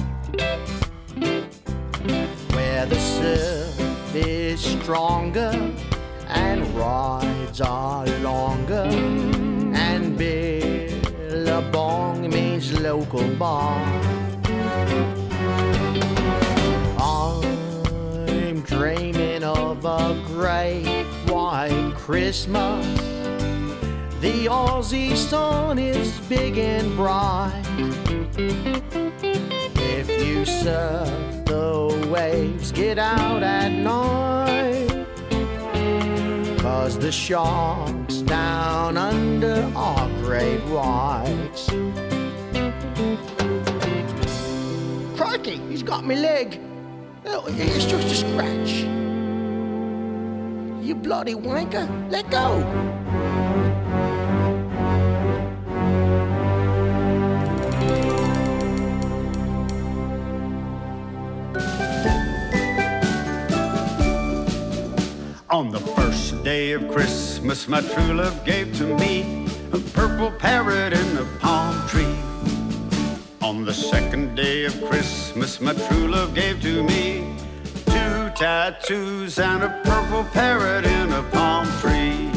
[2.56, 3.80] where the surf
[4.16, 5.54] is stronger
[6.28, 8.88] and rides are longer,
[9.76, 11.48] and Billabong
[12.30, 13.80] means local bar.
[16.98, 22.86] I'm dreaming of a great white Christmas.
[24.20, 27.64] The Aussie sun is big and bright.
[29.98, 35.06] If you surf the waves, get out at night.
[36.60, 41.70] Cause the sharks down under are great whites.
[45.16, 46.60] Crikey, he's got me leg.
[47.28, 49.05] Oh, it's just a scratch.
[50.86, 52.62] You bloody wanker, let go.
[65.50, 70.94] On the first day of Christmas, my true love gave to me a purple parrot
[70.94, 72.16] in a palm tree.
[73.42, 77.36] On the second day of Christmas, my true love gave to me
[78.36, 82.30] tattoos and a purple parrot in a palm tree.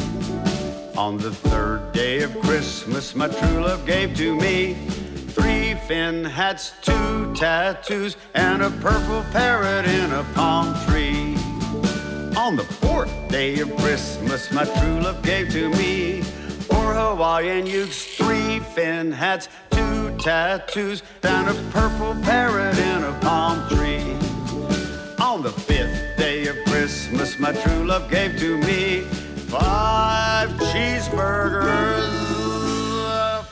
[0.97, 4.75] On the third day of Christmas, my true love gave to me
[5.35, 11.35] three fin hats, two tattoos, and a purple parrot in a palm tree.
[12.37, 18.15] On the fourth day of Christmas, my true love gave to me four Hawaiian ukes,
[18.15, 24.18] three fin hats, two tattoos, and a purple parrot in a palm tree.
[25.29, 29.01] On the fifth day of Christmas, my true love gave to me
[29.47, 32.09] five cheeseburgers,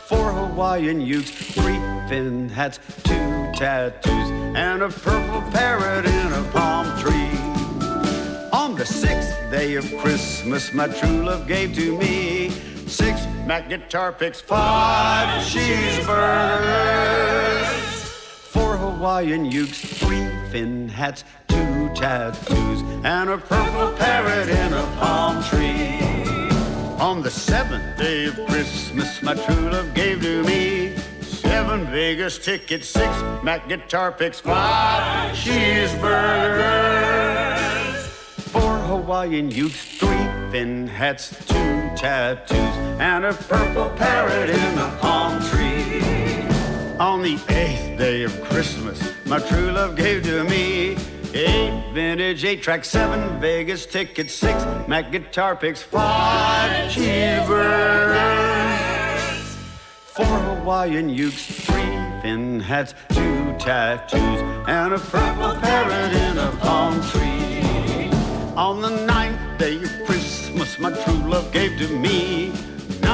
[0.07, 6.99] four Hawaiian ukes, three fin hats, two tattoos, and a purple parrot in a palm
[6.99, 7.37] tree.
[8.51, 12.49] On the sixth day of Christmas, my true love gave to me
[12.87, 16.07] six Mac guitar picks, five cheeseburgers,
[18.49, 21.66] four Hawaiian ukes, three fin hats, two
[21.97, 25.99] tattoos, and a purple parrot in a palm tree.
[26.99, 32.87] On the seventh day of Christmas, my true love gave to me seven Vegas tickets,
[32.87, 33.09] six
[33.43, 35.97] Mac guitar picks, five cheeseburgers,
[38.51, 42.57] four Hawaiian ukes, three fin hats, two tattoos,
[42.99, 46.01] and a purple parrot in a palm tree.
[46.99, 50.95] On the eighth day of Christmas, my true love gave to me
[51.37, 58.17] eight vintage, eight track, seven Vegas tickets, six Mac guitar picks, five cheeseburgers,
[60.15, 67.01] four Hawaiian ukes, three fin hats, two tattoos, and a purple parrot in a palm
[67.09, 68.09] tree.
[68.55, 72.51] On the ninth day of Christmas, my true love gave to me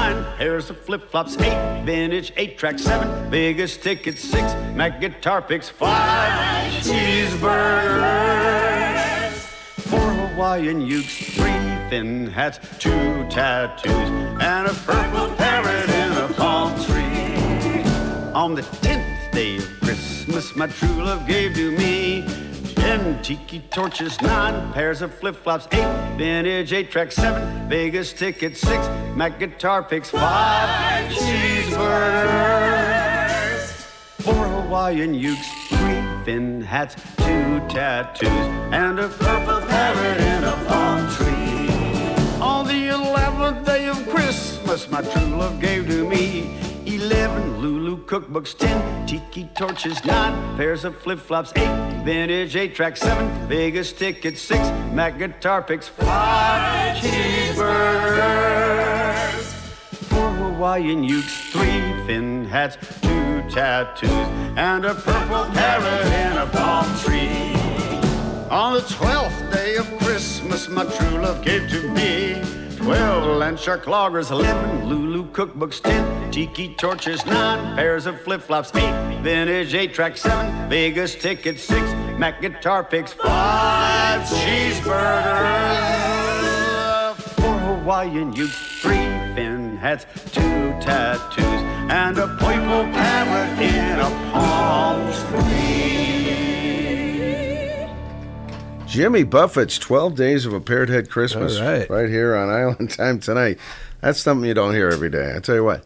[0.04, 5.40] nine pairs of flip flops, eight vintage, eight track, seven Vegas tickets, six Mac guitar
[5.40, 7.40] picks, five cheeseburgers,
[9.88, 16.74] four Hawaiian ukes, three fin hats, two tattoos, and a purple parrot in a palm
[16.84, 17.84] tree.
[18.34, 22.26] On the tenth day of Christmas, my true love gave to me
[22.98, 28.60] ten tiki torches, nine pairs of flip flops, eight vintage, eight track, seven Vegas tickets,
[28.60, 28.86] six
[29.16, 31.72] Mac guitar picks, five cheeseburgers,
[34.20, 38.28] four Hawaiian ukes, three fin hats, two tattoos,
[38.72, 41.68] and a purple parrot in a palm tree.
[42.40, 46.63] On the eleventh day of Christmas, my true love gave to me
[47.34, 52.96] eleven Lulu cookbooks, ten tiki torches, nine pairs of flip flops, eight vintage, eight track,
[52.96, 54.60] seven Vegas tickets, six
[54.92, 57.54] Mac guitar picks, five cheeseburgers,
[60.08, 64.10] four Hawaiian ukes, three fin hats, two tattoos,
[64.56, 67.52] and a purple parrot in a palm tree.
[68.50, 72.40] On the twelfth day of Christmas, my true love gave to me
[72.84, 79.20] twelve Landshark lagers, eleven Lulu cookbooks, ten tiki torches, nine pairs of flip flops, eight
[79.22, 81.80] vintage, eight track, seven Vegas tickets, six
[82.18, 92.26] Mac guitar picks, five cheeseburgers, four Hawaiian ukes, three fin hats, two tattoos, and a
[92.36, 95.93] purple parrot in a palm tree.
[98.94, 101.58] Jimmy Buffett's 12 Days of a Parrot Head Christmas.
[101.58, 101.90] All right.
[101.90, 103.58] Right here on Island Time tonight.
[104.00, 105.34] That's something you don't hear every day.
[105.34, 105.84] I tell you what.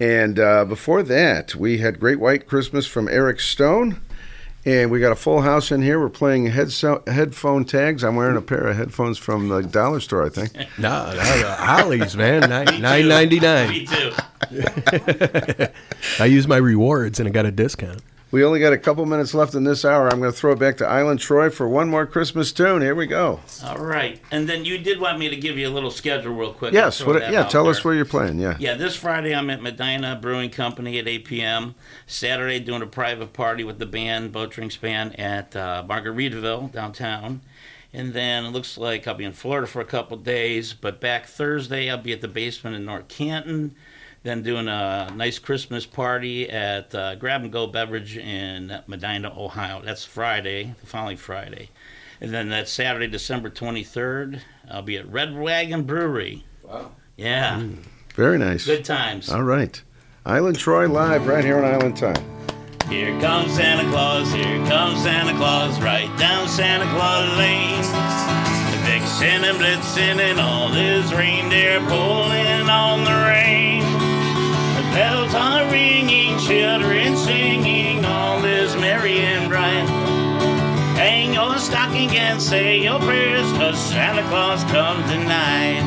[0.00, 4.00] And uh, before that, we had Great White Christmas from Eric Stone.
[4.64, 6.00] And we got a full house in here.
[6.00, 8.02] We're playing headso- headphone tags.
[8.02, 10.54] I'm wearing a pair of headphones from the dollar store, I think.
[10.78, 12.48] No, no, no Holly's, man.
[12.48, 13.68] Nine nine ninety nine.
[13.68, 14.12] Me too.
[16.18, 18.00] I use my rewards and I got a discount.
[18.36, 20.12] We only got a couple minutes left in this hour.
[20.12, 22.82] I'm going to throw it back to Island Troy for one more Christmas tune.
[22.82, 23.40] Here we go.
[23.64, 24.20] All right.
[24.30, 26.74] And then you did want me to give you a little schedule real quick.
[26.74, 27.02] Yes.
[27.02, 27.44] What, yeah.
[27.44, 27.70] Tell there.
[27.70, 28.38] us where you're playing.
[28.38, 28.58] Yeah.
[28.58, 31.76] Yeah, this Friday I'm at Medina Brewing Company at 8 p.m.
[32.06, 37.40] Saturday doing a private party with the band, Boat Drinks Band, at uh, Margaritaville downtown.
[37.94, 40.74] And then it looks like I'll be in Florida for a couple days.
[40.74, 43.74] But back Thursday I'll be at the basement in North Canton.
[44.26, 49.82] Then doing a nice Christmas party at uh, Grab and Go Beverage in Medina, Ohio.
[49.84, 51.70] That's Friday, the following Friday.
[52.20, 56.44] And then that Saturday, December 23rd, I'll be at Red Wagon Brewery.
[56.64, 56.90] Wow.
[57.14, 57.62] Yeah.
[58.16, 58.66] Very nice.
[58.66, 59.30] Good times.
[59.30, 59.80] All right.
[60.24, 62.48] Island Troy live right here on Island Time.
[62.88, 67.76] Here comes Santa Claus, here comes Santa Claus, right down Santa Claus Lane.
[68.86, 73.65] Vixen and Blitzen and all his reindeer pulling on the rein.
[76.46, 79.88] Children singing, all is merry and bright.
[80.94, 85.82] Hang your stocking and say your prayers, cause Santa Claus comes tonight.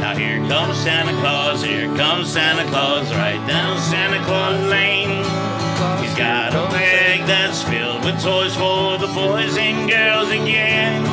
[0.00, 5.18] Now here comes Santa Claus, here comes Santa Claus, right down Santa Claus Lane.
[6.02, 11.04] He's got a bag that's filled with toys for the boys and girls again.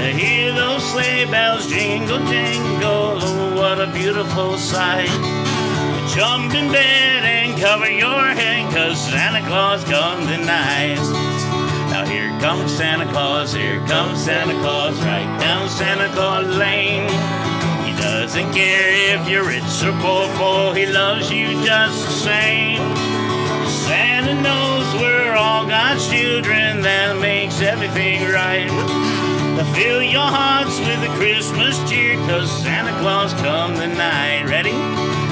[0.00, 5.49] To hear those sleigh bells jingle, jingle, oh, what a beautiful sight.
[6.14, 10.98] Jump in bed and cover your head, cause Santa Claus comes tonight.
[11.88, 17.08] Now here comes Santa Claus, here comes Santa Claus, right down Santa Claus Lane.
[17.86, 19.92] He doesn't care if you're rich or
[20.36, 22.80] poor, he loves you just the same.
[23.86, 28.68] Santa knows we're all God's children, that makes everything right.
[29.58, 34.44] To fill your hearts with a Christmas cheer, cause Santa Claus come tonight.
[34.48, 34.74] Ready?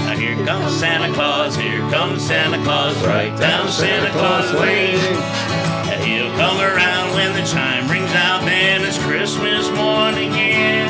[0.08, 4.96] Now here comes Santa Claus, here comes Santa Claus, right down Santa Claus Lane.
[4.96, 10.88] And he'll come around when the chime rings out, then it's Christmas morning again.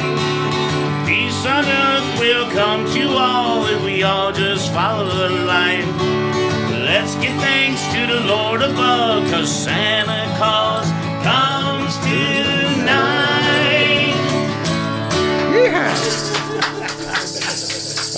[1.05, 5.89] Peace on earth will come to all if we all just follow the line.
[6.85, 10.87] Let's give thanks to the Lord above, cause Santa Claus
[11.25, 13.19] comes tonight.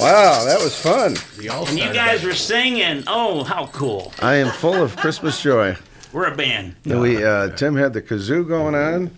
[0.01, 1.17] Wow, that was fun.
[1.69, 3.05] And you guys were singing.
[3.07, 4.13] Oh, how cool.
[4.21, 5.77] I am full of Christmas joy.
[6.13, 6.77] We're a band.
[6.85, 9.11] And we uh, Tim had the kazoo going on,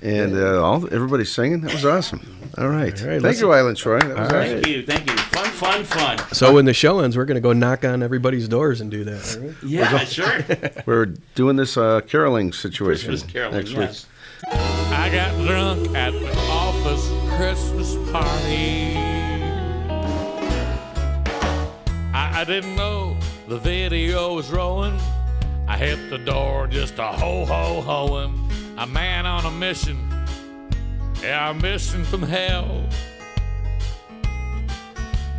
[0.00, 1.62] and uh, all everybody singing.
[1.62, 2.38] That was awesome.
[2.56, 3.98] All right, thank you, Island Troy.
[4.00, 4.62] That was All awesome.
[4.62, 4.86] Thank you.
[4.86, 5.16] Thank you.
[5.16, 6.18] Fun, fun, fun.
[6.32, 9.04] So when the show ends, we're going to go knock on everybody's doors and do
[9.04, 9.36] that.
[9.36, 9.56] all right?
[9.62, 10.44] Yeah, sure.
[10.86, 14.06] We're doing this uh, caroling situation Christmas caroling, next yes.
[14.06, 14.52] week.
[14.52, 18.97] I got drunk at the office Christmas party.
[22.38, 23.16] I, didn't know
[23.48, 24.96] the video was rolling.
[25.66, 28.48] I hit the door just a ho ho hoing.
[28.76, 29.98] A man on a mission.
[31.20, 32.84] Yeah, a mission from hell.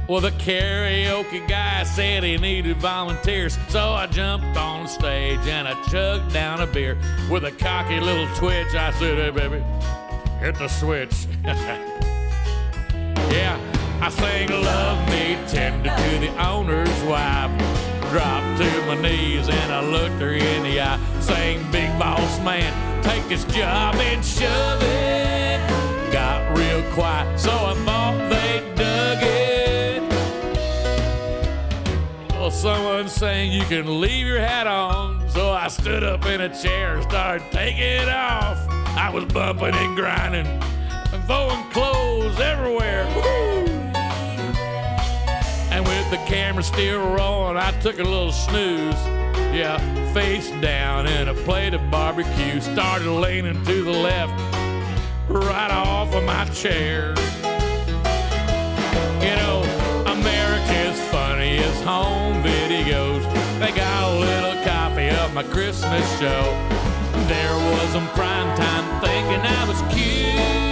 [0.10, 5.82] Well, the karaoke guy said he needed volunteers, so I jumped on stage and I
[5.84, 6.98] chugged down a beer.
[7.32, 9.64] With a cocky little twitch, I said, Hey, baby,
[10.42, 11.28] hit the switch.
[13.32, 17.52] yeah, I sang Love Me Tender to the owner's wife.
[18.12, 20.98] Dropped to my knees and I looked her in the eye.
[21.20, 25.60] Sang Big Boss Man, take this job and shove it.
[26.14, 30.02] Got real quiet, so I thought they dug it.
[32.32, 35.30] Well, someone saying you can leave your hat on.
[35.30, 38.58] So I stood up in a chair and started taking it off.
[38.98, 43.06] I was bumping and grinding and throwing clothes everywhere.
[43.14, 43.59] Woo!
[46.10, 48.96] The camera still rolling, I took a little snooze.
[49.54, 49.78] Yeah,
[50.12, 52.60] face down in a plate of barbecue.
[52.62, 54.34] Started leaning to the left,
[55.30, 57.10] right off of my chair.
[59.22, 59.62] You know,
[60.08, 63.22] America's funniest home videos.
[63.60, 66.42] They got a little copy of my Christmas show.
[67.28, 70.69] There was some prime time thinking I was cute,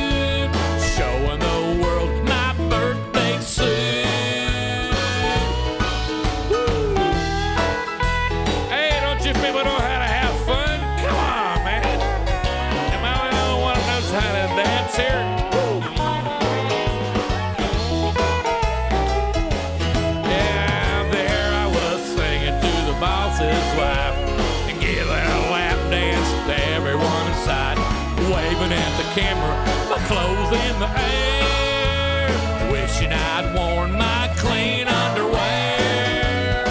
[32.72, 36.66] wishing I'd worn my clean underwear.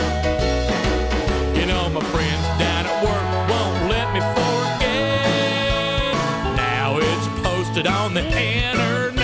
[1.55, 6.15] You know, my friends down at work won't let me forget.
[6.57, 9.17] Now it's posted on the internet.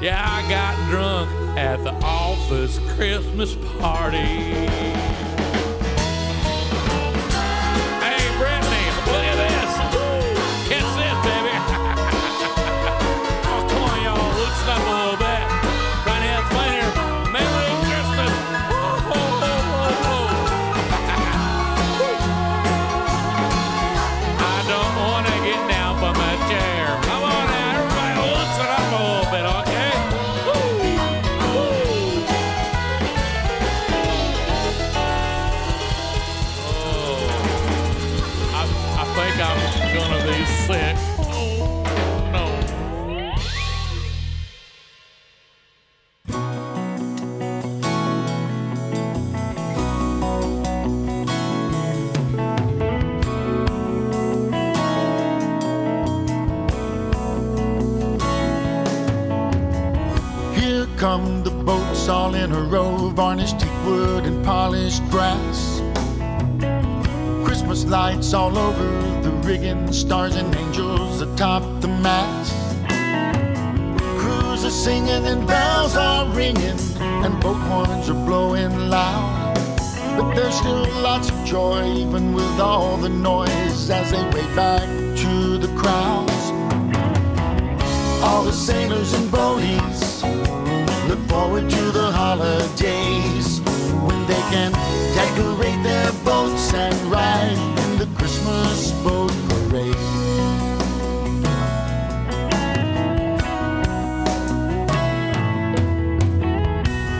[0.00, 5.05] Yeah, I got drunk at the office Christmas party.
[62.08, 65.80] All in a row, varnished teak wood and polished brass.
[67.44, 72.52] Christmas lights all over the rigging, stars and angels atop the mast.
[74.20, 79.54] Crews are singing and bells are ringing, and boat horns are blowing loud.
[80.16, 84.82] But there's still lots of joy, even with all the noise, as they wave back
[85.22, 86.32] to the crowds.
[88.22, 89.95] All the sailors and boaties
[91.36, 93.60] forward to the holidays
[94.06, 94.72] when they can
[95.20, 99.94] decorate their boats and ride in the Christmas boat parade.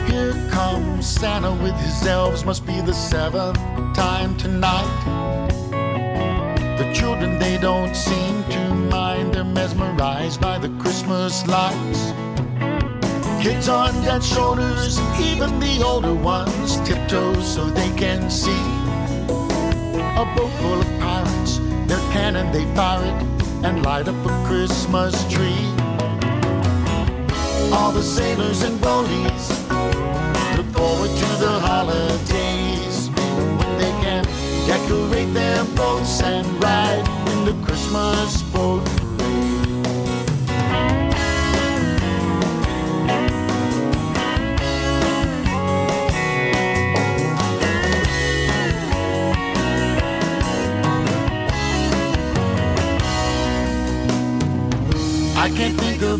[0.09, 3.59] Here comes Santa with his elves, must be the seventh
[3.95, 4.97] time tonight.
[6.79, 12.26] The children, they don't seem to mind, they're mesmerized by the Christmas lights.
[13.41, 18.63] Kids on dead shoulders, even the older ones tiptoe so they can see.
[19.29, 23.23] A boat full of pirates, their cannon they fire it
[23.63, 25.65] and light up a Christmas tree.
[27.71, 29.49] All the sailors and boaties
[30.57, 33.09] look forward to the holidays
[33.59, 34.23] when they can
[34.65, 39.06] decorate their boats and ride in the Christmas boat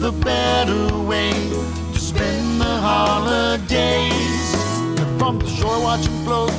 [0.07, 1.31] a better way
[1.91, 4.51] to spend the holidays
[4.95, 6.53] than from the shore watching float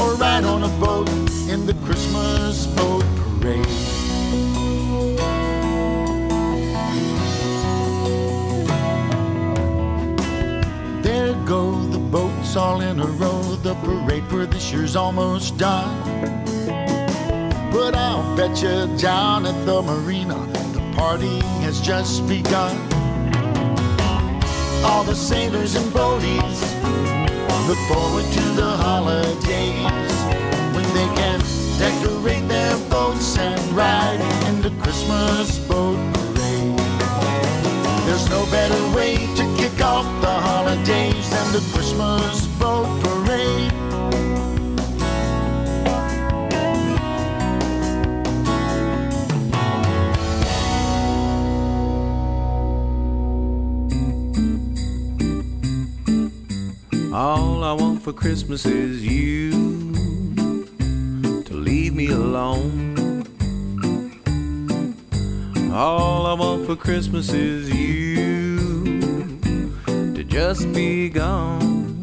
[0.00, 1.08] or ride on a boat
[1.48, 3.66] in the Christmas boat parade.
[11.02, 13.42] There go the boats all in a row.
[13.56, 15.98] The parade for this year's almost done.
[17.72, 20.38] But I'll bet you down at the marina,
[20.72, 21.40] the party
[21.74, 22.76] has just begun.
[24.84, 26.60] All the sailors and boaties
[27.68, 30.14] look forward to the holidays
[30.74, 31.40] when they can
[31.78, 36.78] decorate their boats and ride in the Christmas boat parade.
[38.06, 43.83] There's no better way to kick off the holidays than the Christmas boat parade.
[58.04, 59.50] For Christmas is you
[61.42, 63.24] to leave me alone.
[65.72, 68.58] All I want for Christmas is you
[69.86, 72.02] to just be gone.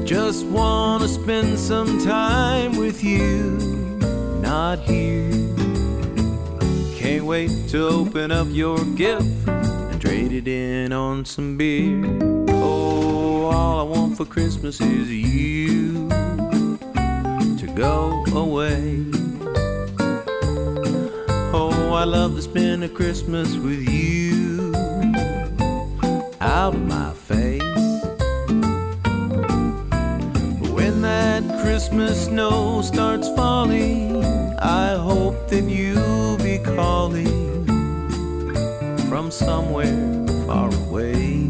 [0.00, 3.58] I just want to spend some time with you,
[4.40, 5.30] not here.
[6.96, 12.31] Can't wait to open up your gift and trade it in on some beer.
[14.24, 16.08] For Christmas is you
[17.58, 19.04] to go away.
[21.52, 24.72] Oh, I love to spend a Christmas with you
[26.40, 27.62] out of my face.
[30.70, 34.24] When that Christmas snow starts falling,
[34.60, 37.66] I hope that you'll be calling
[39.08, 41.41] from somewhere far away.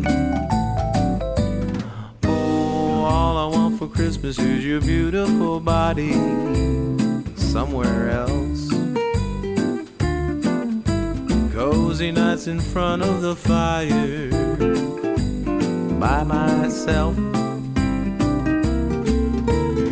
[4.02, 6.12] Christmas is your beautiful body
[7.36, 8.68] somewhere else.
[11.54, 14.28] Cozy nights in front of the fire
[16.00, 17.16] by myself.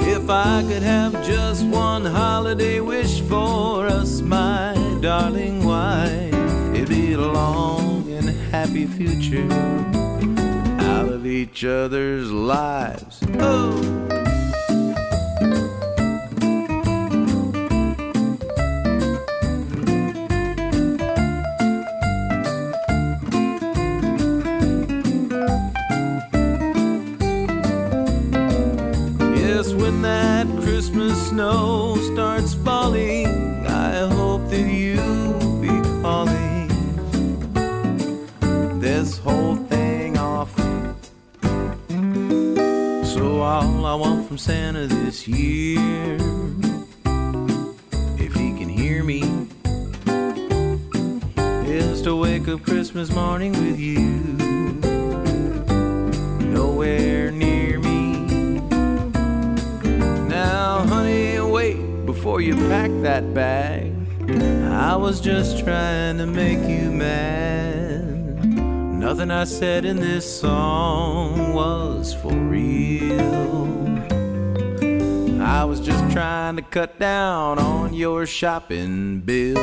[0.09, 6.35] If I could have just one holiday wish for us, my darling wife,
[6.75, 9.90] it'd be a long and happy future
[11.31, 13.21] each other's lives.
[13.39, 13.81] Oh.
[29.37, 31.90] Yes, when that Christmas snow
[44.31, 46.15] from Santa this year,
[48.17, 49.25] if he can hear me,
[51.69, 53.99] is to wake up Christmas morning with you.
[56.47, 58.61] Nowhere near me.
[60.29, 63.93] Now, honey, wait before you pack that bag.
[64.71, 68.45] I was just trying to make you mad.
[68.47, 73.51] Nothing I said in this song was for real.
[75.41, 79.57] I was just trying to cut down on your shopping bill.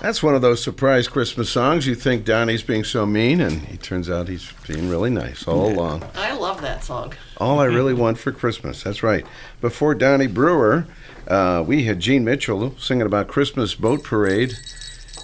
[0.00, 1.86] That's one of those surprise Christmas songs.
[1.86, 5.68] You think Donnie's being so mean, and he turns out he's being really nice all
[5.72, 6.04] along.
[6.14, 7.14] I love that song.
[7.36, 8.84] All I really want for Christmas.
[8.84, 9.26] That's right.
[9.60, 10.86] Before Donnie Brewer,
[11.26, 14.54] uh, we had Gene Mitchell singing about Christmas boat parade.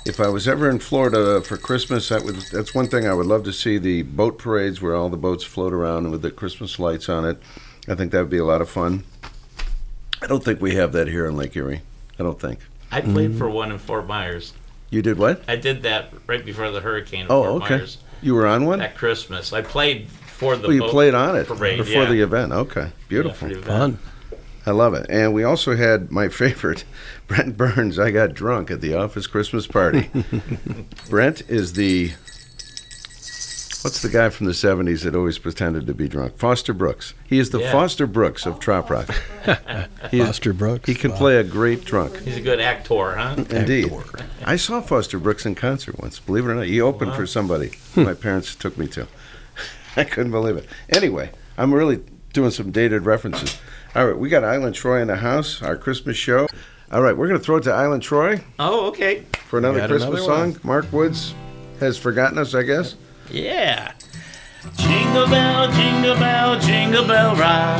[0.06, 3.26] If I was ever in Florida for Christmas, that would that's one thing I would
[3.26, 6.78] love to see the boat parades where all the boats float around with the Christmas
[6.78, 7.38] lights on it.
[7.88, 9.04] I think that would be a lot of fun.
[10.20, 11.82] I don't think we have that here in Lake Erie.
[12.18, 12.60] I don't think.
[12.90, 13.38] I played mm.
[13.38, 14.52] for one in Fort Myers.
[14.90, 15.42] You did what?
[15.48, 17.26] I did that right before the hurricane.
[17.30, 17.76] Oh, Fort okay.
[17.76, 18.80] Myers You were on one?
[18.80, 19.52] at Christmas.
[19.52, 20.68] I played for the.
[20.68, 22.10] Oh, you boat played on it parade before yeah.
[22.10, 22.52] the event.
[22.52, 23.48] Okay, beautiful.
[23.48, 23.98] for the event.
[24.66, 25.06] I love it.
[25.10, 26.84] And we also had my favorite,
[27.26, 27.98] Brent Burns.
[27.98, 30.10] I got drunk at the office Christmas party.
[31.10, 32.12] Brent is the
[33.82, 36.38] what's the guy from the '70s that always pretended to be drunk?
[36.38, 37.12] Foster Brooks.
[37.26, 37.72] He is the Yeah.
[37.72, 39.08] Foster Brooks of trop rock.
[40.10, 40.88] He is- Foster Brooks.
[40.88, 42.18] He can play a great drunk.
[42.22, 43.36] He's a good actor, huh?
[43.50, 43.92] Indeed.
[44.44, 46.18] I saw Foster Brooks in concert once.
[46.20, 47.16] Believe it or not, he opened Wow.
[47.18, 48.04] for somebody hmm.
[48.04, 49.06] my parents took me to.
[49.96, 50.66] I couldn't believe it.
[50.88, 52.00] Anyway, I'm really
[52.32, 53.58] doing some dated references.
[53.94, 56.48] All right, we got Island Troy in the house, our Christmas show.
[56.90, 59.24] All right, we're going to throw it to Island Troy Oh, okay.
[59.48, 60.60] for another Christmas another song.
[60.64, 61.34] Mark Woods
[61.80, 62.96] has forgotten us, I guess.
[63.30, 63.92] Yeah.
[64.76, 67.78] Jingle bell, jingle bell, jingle bell rock.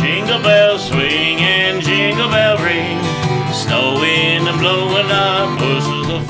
[0.00, 2.98] Jingle bell swing and jingle bell ring.
[3.52, 6.26] Snowing and blowing up bushels of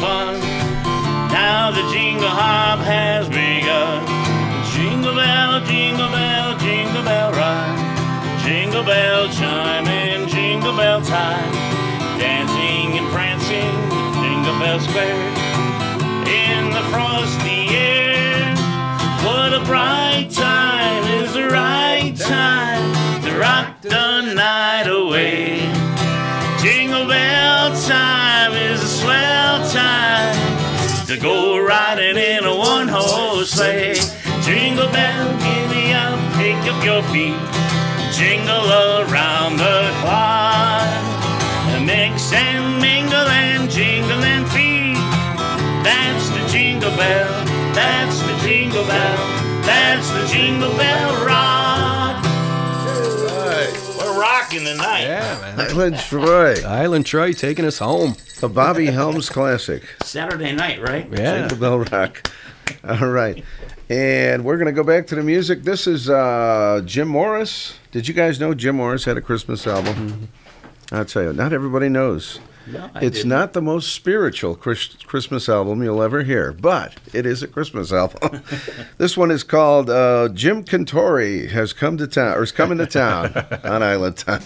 [14.96, 15.28] square.
[16.26, 18.54] In the frosty air.
[19.26, 25.60] What a bright time is the right time to rock the night away.
[26.62, 34.00] Jingle bell time is a swell time to go riding in a one horse sleigh.
[34.42, 37.36] Jingle bell, give me up, pick up your feet.
[38.16, 38.66] Jingle
[39.02, 40.45] around the clock.
[48.86, 49.16] Bell.
[49.62, 52.24] That's the jingle bell rock.
[53.98, 55.02] We're rocking tonight.
[55.02, 55.60] Yeah, man.
[55.60, 56.62] Island Troy.
[56.64, 58.16] Island Troy taking us home.
[58.42, 59.82] A Bobby Helms classic.
[60.02, 61.08] Saturday night, right?
[61.10, 61.48] Yeah.
[61.48, 62.30] Jingle Bell Rock.
[62.84, 63.42] All right.
[63.88, 65.62] And we're going to go back to the music.
[65.62, 67.78] This is uh, Jim Morris.
[67.92, 70.28] Did you guys know Jim Morris had a Christmas album?
[70.92, 72.40] I'll tell you, not everybody knows.
[72.66, 73.28] No, it's didn't.
[73.28, 77.92] not the most spiritual Chris- Christmas album you'll ever hear, but it is a Christmas
[77.92, 78.42] album.
[78.98, 82.86] this one is called uh, Jim Cantore has come to town or is coming to
[82.86, 83.32] town
[83.64, 84.42] on Island Time.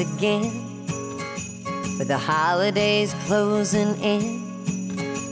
[0.00, 0.50] Again,
[1.98, 4.50] with the holidays closing in.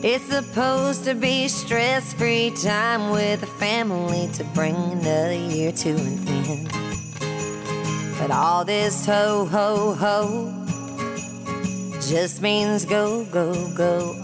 [0.05, 5.91] It's supposed to be stress free time with the family to bring another year to
[5.91, 6.69] an end.
[8.21, 10.53] But all this ho ho ho
[12.01, 14.15] just means go go go.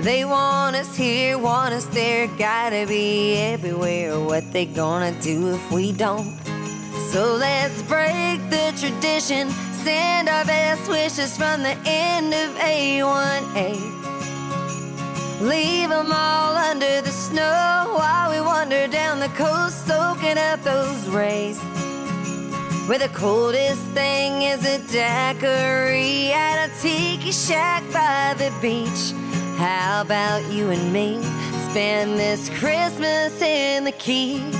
[0.00, 4.18] They want us here, want us there, gotta be everywhere.
[4.18, 6.38] What they gonna do if we don't?
[7.12, 8.29] So let's break
[8.80, 9.50] tradition,
[9.84, 13.76] send our best wishes from the end of A1A.
[15.42, 21.08] Leave them all under the snow while we wander down the coast, soaking up those
[21.08, 21.60] rays.
[22.88, 29.12] Where the coldest thing is a daiquiri at a tiki shack by the beach.
[29.58, 31.22] How about you and me
[31.68, 34.59] spend this Christmas in the Keys?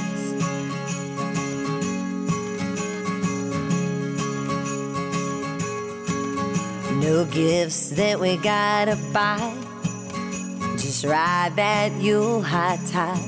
[7.01, 9.55] No gifts that we gotta buy.
[10.77, 13.19] Just ride that Yule high tide.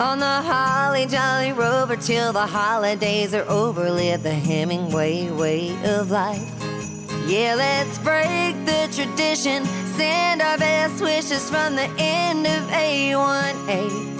[0.00, 3.90] On the holly jolly rover till the holidays are over.
[3.90, 6.48] Live the Hemingway way of life.
[7.26, 9.64] Yeah, let's break the tradition.
[9.96, 14.12] Send our best wishes from the end of A1A.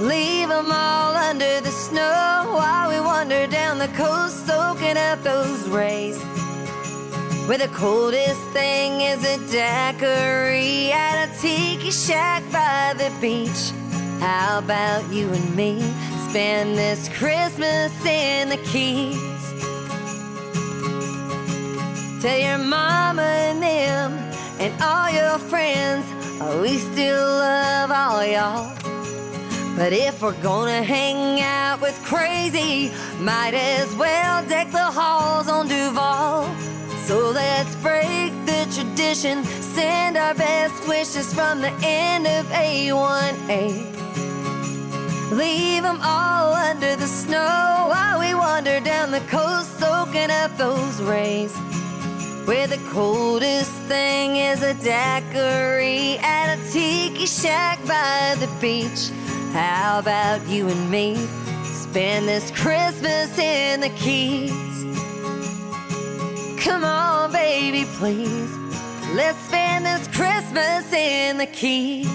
[0.00, 5.68] Leave them all under the snow while we wander down the coast, soaking up those
[5.68, 6.20] rays.
[7.46, 13.70] Where the coldest thing is a daiquiri at a tiki shack by the beach.
[14.18, 15.80] How about you and me
[16.28, 19.16] spend this Christmas in the Keys?
[22.20, 24.12] Tell your mama and them
[24.58, 26.04] and all your friends
[26.40, 28.74] oh, we still love all y'all.
[29.76, 32.90] But if we're gonna hang out with crazy,
[33.20, 36.75] might as well deck the halls on Duval.
[37.06, 43.70] So let's break the tradition, send our best wishes from the end of A1A.
[45.30, 51.00] Leave them all under the snow while we wander down the coast, soaking up those
[51.00, 51.56] rays.
[52.44, 59.10] Where the coldest thing is a daiquiri at a tiki shack by the beach.
[59.52, 61.14] How about you and me
[61.66, 64.65] spend this Christmas in the Keys?
[66.66, 68.50] Come on, baby, please.
[69.14, 72.08] Let's spend this Christmas in the Keys.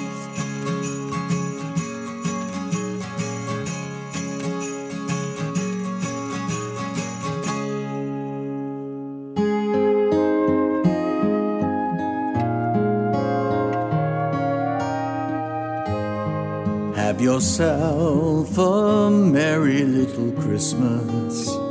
[16.98, 21.71] Have yourself a merry little Christmas.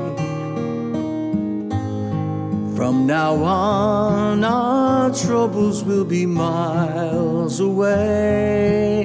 [2.81, 9.03] From now on, our troubles will be miles away.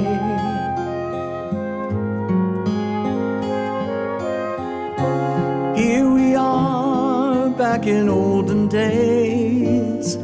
[5.77, 10.17] Here we are back in olden days,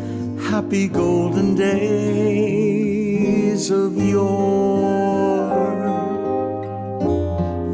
[0.48, 2.50] happy golden days
[3.70, 5.42] of yore.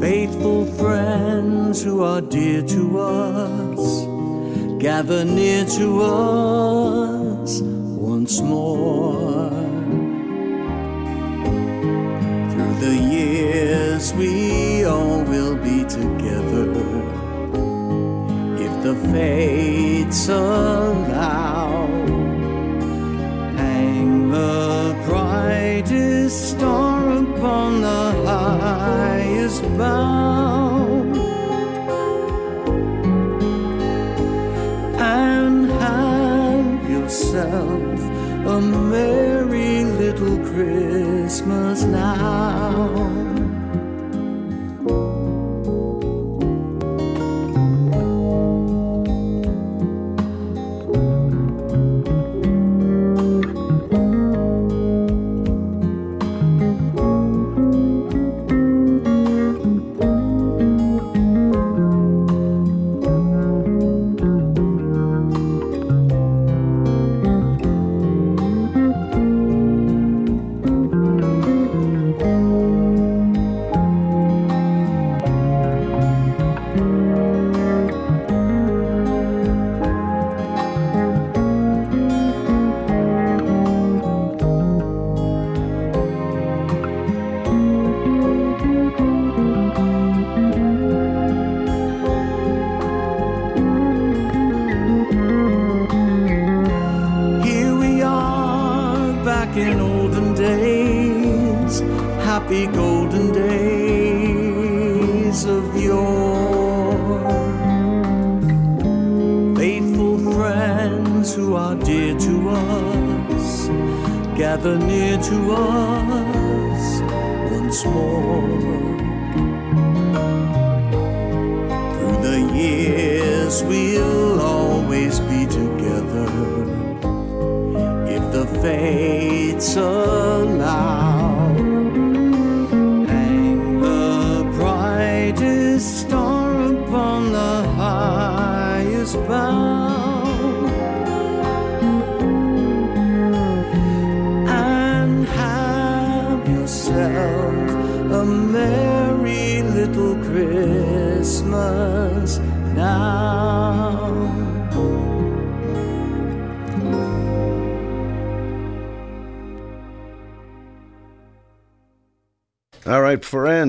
[0.01, 3.68] Faithful friends who are dear to us
[4.79, 9.49] gather near to us once more.
[12.51, 16.71] Through the years, we all will be together
[18.57, 21.87] if the fates allow.
[23.57, 30.48] Hang the brightest star upon the highest bough.
[37.39, 43.28] A merry little Christmas now.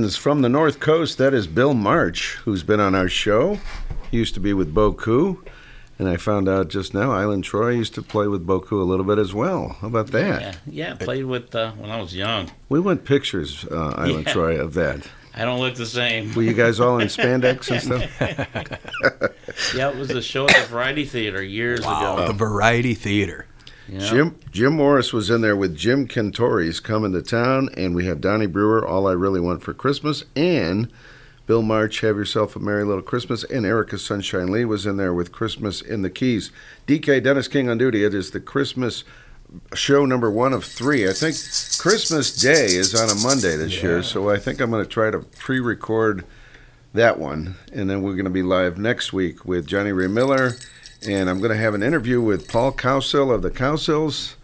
[0.00, 3.58] Friends from the North Coast, that is Bill March, who's been on our show.
[4.10, 5.46] He used to be with Boku,
[5.98, 9.04] and I found out just now Island Troy used to play with Boku a little
[9.04, 9.76] bit as well.
[9.82, 10.40] How about that?
[10.40, 10.94] Yeah, yeah.
[10.94, 12.50] Played with uh, when I was young.
[12.70, 14.32] We want pictures, uh, Island Yeah.
[14.32, 15.06] Troy, of that.
[15.34, 16.32] I don't look the same.
[16.34, 19.74] Were you guys all in spandex and stuff?
[19.76, 22.24] yeah, it was a show at the Variety Theater years ago.
[22.26, 23.44] The Variety Theater.
[23.90, 23.98] Yeah.
[23.98, 28.20] Jim Jim Morris was in there with Jim Cantore's coming to town, and we have
[28.20, 30.90] Donnie Brewer, All I Really Want for Christmas, and
[31.46, 35.12] Bill March, Have Yourself a Merry Little Christmas, and Erica Sunshine Lee was in there
[35.12, 36.52] with Christmas in the Keys.
[36.86, 38.04] DK Dennis King on duty.
[38.04, 39.02] It is the Christmas
[39.74, 41.08] show number one of three.
[41.08, 41.34] I think
[41.78, 45.10] Christmas Day is on a Monday this year, so I think I'm going to try
[45.10, 46.24] to pre-record
[46.94, 50.54] that one, and then we're going to be live next week with Johnny Ray Miller,
[51.06, 54.34] and I'm going to have an interview with Paul Cowsill of the Cowsills,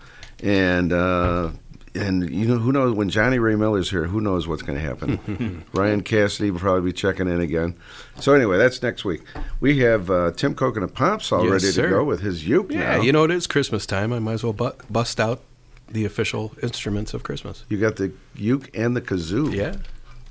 [0.43, 1.51] and uh,
[1.95, 4.85] and you know who knows when Johnny Ray Miller's here, who knows what's going to
[4.85, 5.65] happen?
[5.73, 7.75] Ryan Cassidy will probably be checking in again.
[8.21, 9.23] So anyway, that's next week.
[9.61, 11.83] We have uh, Tim Coconut Pops all Yes, ready sir.
[11.85, 12.79] to go with his uke now.
[12.81, 13.03] Yeah, now.
[13.03, 14.13] you know it is Christmas time.
[14.13, 15.41] I might as well bu- bust out
[15.89, 17.65] the official instruments of Christmas.
[17.69, 19.55] You got the uke and the kazoo.
[19.55, 19.77] Yeah.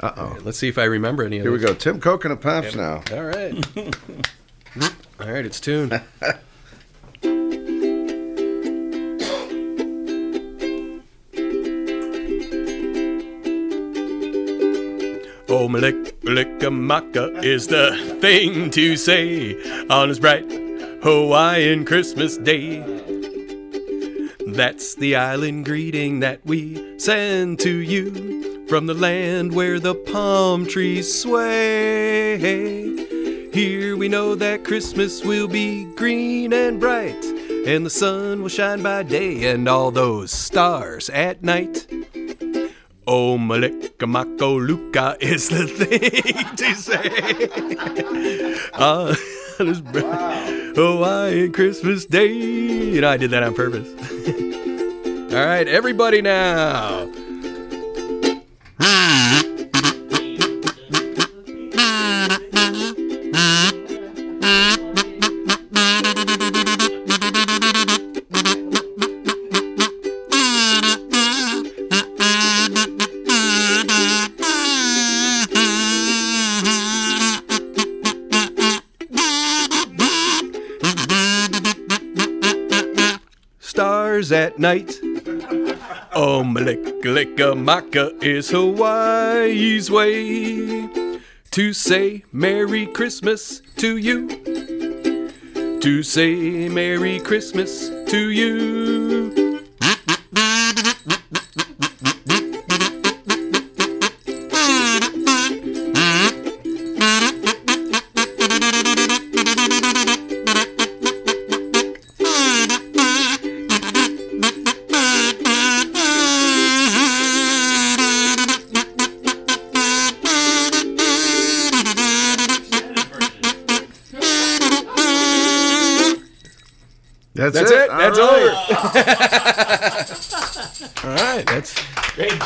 [0.02, 0.38] Uh oh.
[0.43, 1.73] Let's see if I remember any of Here we go.
[1.73, 3.02] Tim Coconut Pops now.
[3.14, 3.56] All right.
[5.20, 6.02] All right, it's tuned.
[15.48, 19.56] Oh, Malik, Maka is the thing to say
[19.90, 20.44] on this bright
[21.02, 22.82] Hawaiian Christmas day.
[24.48, 30.66] That's the island greeting that we send to you from the land where the palm
[30.66, 33.15] trees sway.
[33.56, 38.84] Here we know that Christmas will be green and bright, and the sun will shine
[38.84, 41.88] by day, and all those stars at night.
[43.07, 48.60] Oh, Malika Mako Luka is the thing to say.
[48.73, 49.15] Ah,
[49.57, 52.34] this bright Hawaiian Christmas Day.
[52.34, 53.88] You know, I did that on purpose.
[55.34, 57.10] All right, everybody now.
[84.66, 85.00] Night.
[86.16, 90.90] Um, Malika Maka is Hawaii's way
[91.52, 94.28] to say Merry Christmas to you.
[95.82, 99.24] To say Merry Christmas to you.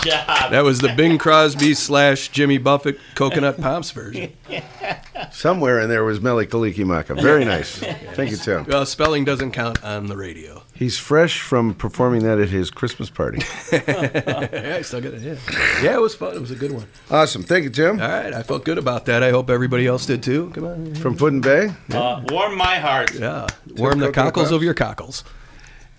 [0.04, 0.52] Job.
[0.52, 4.34] that was the Bing Crosby slash Jimmy Buffett Coconut Pops version.
[5.32, 7.22] Somewhere in there was Mele Kalikimaka.
[7.22, 7.78] Very nice.
[8.14, 8.66] Thank you, Tim.
[8.66, 10.64] Well, spelling doesn't count on the radio.
[10.74, 13.40] He's fresh from performing that at his Christmas party.
[13.72, 15.22] yeah, I still got it.
[15.22, 15.36] Yeah.
[15.84, 16.36] yeah, it was fun.
[16.36, 16.88] It was a good one.
[17.12, 17.44] Awesome.
[17.44, 18.00] Thank you, Tim.
[18.02, 19.22] All right, I felt good about that.
[19.22, 20.52] I hope everybody else did too.
[20.54, 20.96] Come on.
[20.96, 21.72] From Put-in-Bay.
[21.92, 23.14] Uh, warm my heart.
[23.14, 24.56] Yeah, warm the cockles Pops.
[24.56, 25.24] of your cockles.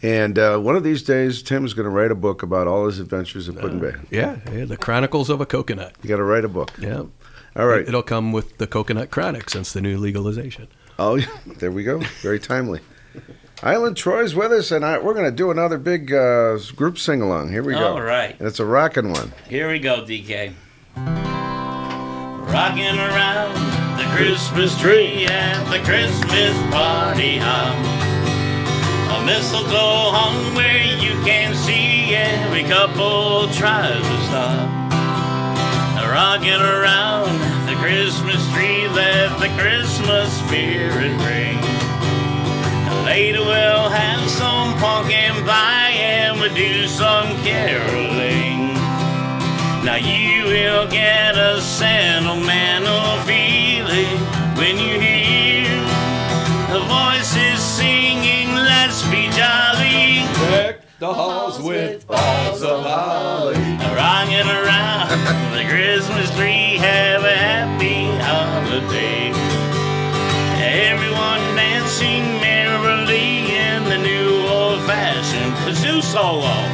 [0.02, 2.86] And uh, one of these days, Tim is going to write a book about all
[2.86, 3.94] his adventures at Put-in-Bay.
[4.10, 5.94] Yeah, yeah, the Chronicles of a Coconut.
[6.02, 6.72] You got to write a book.
[6.78, 7.04] Yeah.
[7.56, 7.86] All right.
[7.86, 10.68] It'll come with the Coconut Chronic since the new legalization.
[10.98, 11.26] Oh, yeah,
[11.58, 12.00] there we go.
[12.22, 12.80] Very timely.
[13.62, 17.20] Island Troy's with us, and I, we're going to do another big uh, group sing
[17.20, 17.52] along.
[17.52, 17.94] Here we go.
[17.94, 18.38] All right.
[18.38, 19.32] And it's a rocking one.
[19.48, 20.54] Here we go, DK.
[20.96, 23.54] Rocking around
[23.98, 28.09] the Christmas tree at the Christmas party hum.
[29.12, 34.70] A mistletoe hung where you can see every couple tries to stop.
[36.10, 37.38] Rocking around
[37.68, 41.58] the Christmas tree, let the Christmas spirit ring.
[43.04, 48.74] Later we'll have some pumpkin pie and we'll do some caroling.
[49.84, 54.18] Now you will get a sentimental feeling
[54.56, 55.19] when you hear
[61.00, 63.54] Deck the halls with balls of holly.
[63.54, 65.08] Rocking around
[65.56, 69.30] the Christmas tree, have a happy holiday.
[70.60, 76.69] Everyone dancing merrily in the new old-fashioned kazoo solo.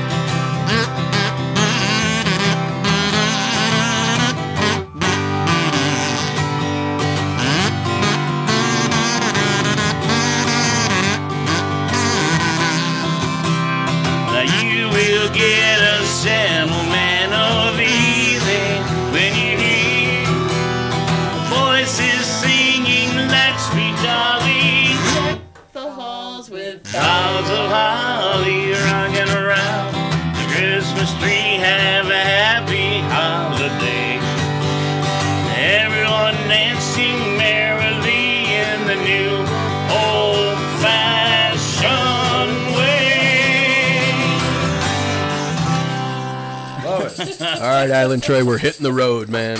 [47.91, 49.59] Right, Island Troy, we're hitting the road, man.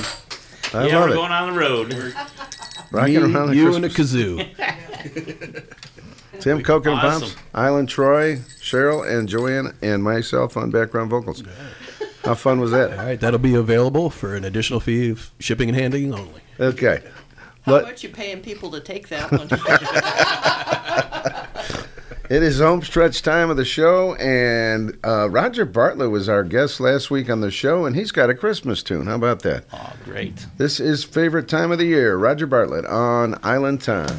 [0.75, 1.15] I yeah, love we're it.
[1.15, 2.15] going on the road.
[2.91, 4.47] Rocking Me, around the you and a kazoo.
[6.41, 7.31] Tim Coconut Awesome.
[7.31, 11.43] Pops, Island Troy, Cheryl, and Joanne, and myself on background vocals.
[12.25, 12.91] How fun was that?
[12.99, 16.41] All right, that'll be available for an additional fee of shipping and handling only.
[16.59, 17.03] Okay.
[17.63, 19.49] How Let- much you paying people to take that one?
[22.29, 26.81] It is home stretch time of the show, and uh, Roger Bartlett was our guest
[26.81, 29.07] last week on the show, and he's got a Christmas tune.
[29.07, 29.65] How about that?
[29.73, 30.45] Oh, great.
[30.57, 32.17] This is favorite time of the year.
[32.17, 34.17] Roger Bartlett on Island Time.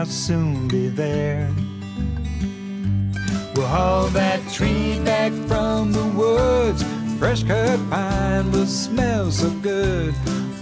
[0.00, 1.54] I'll soon be there.
[3.54, 6.82] We'll haul that tree back from the woods.
[7.18, 10.14] Fresh cut pine will smell so good.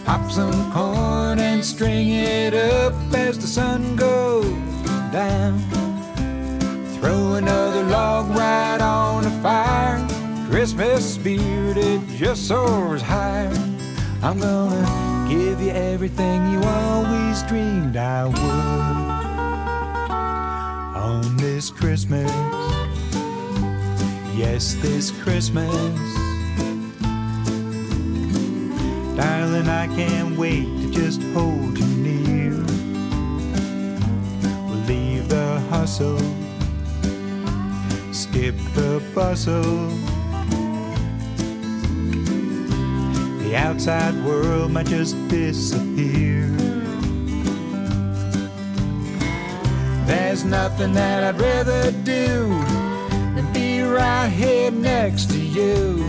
[0.04, 4.50] Pop some corn and string it up as the sun goes
[5.12, 5.60] down.
[6.98, 10.04] Throw another log right on the fire.
[10.50, 13.54] Christmas spirit, it just soars higher.
[14.20, 19.17] I'm gonna give you everything you always dreamed I would.
[21.58, 22.30] This Christmas,
[24.36, 25.74] yes, this Christmas.
[29.16, 32.52] Darling, I can't wait to just hold you near.
[34.68, 36.20] We'll leave the hustle,
[38.12, 39.88] skip the bustle.
[43.42, 46.57] The outside world might just disappear.
[50.48, 52.48] Nothing that I'd rather do
[53.34, 56.02] than be right here next to you.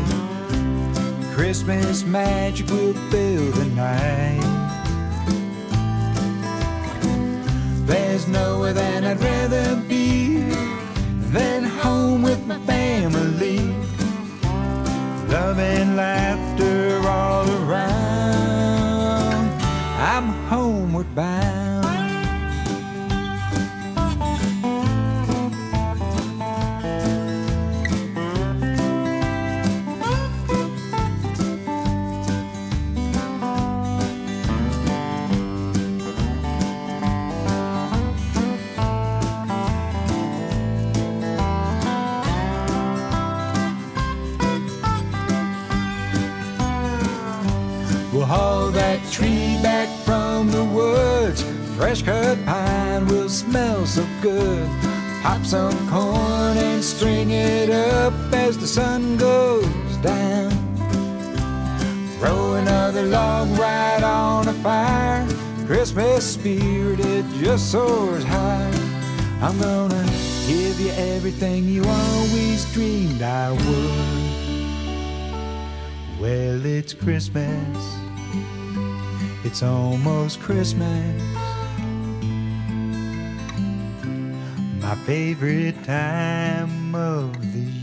[1.34, 4.40] Christmas magic will fill the night.
[7.86, 10.38] There's nowhere that I'd rather be
[11.34, 13.60] than home with my family.
[15.28, 17.49] Love and laughter all
[53.30, 54.68] smell so good.
[55.22, 60.52] Pop some corn and string it up as the sun goes down.
[62.18, 65.28] Throw another log right on the fire.
[65.66, 68.72] Christmas spirit, it just soars high.
[69.42, 70.06] I'm gonna
[70.48, 74.40] give you everything you always dreamed I would.
[76.20, 77.78] Well, it's Christmas.
[79.46, 81.49] It's almost Christmas.
[84.90, 87.79] My favorite time of the year.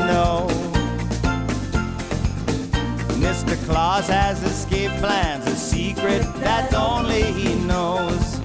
[0.00, 0.46] Snow.
[3.20, 3.54] Mr.
[3.66, 8.38] Claus has escape plans, a secret that only he knows.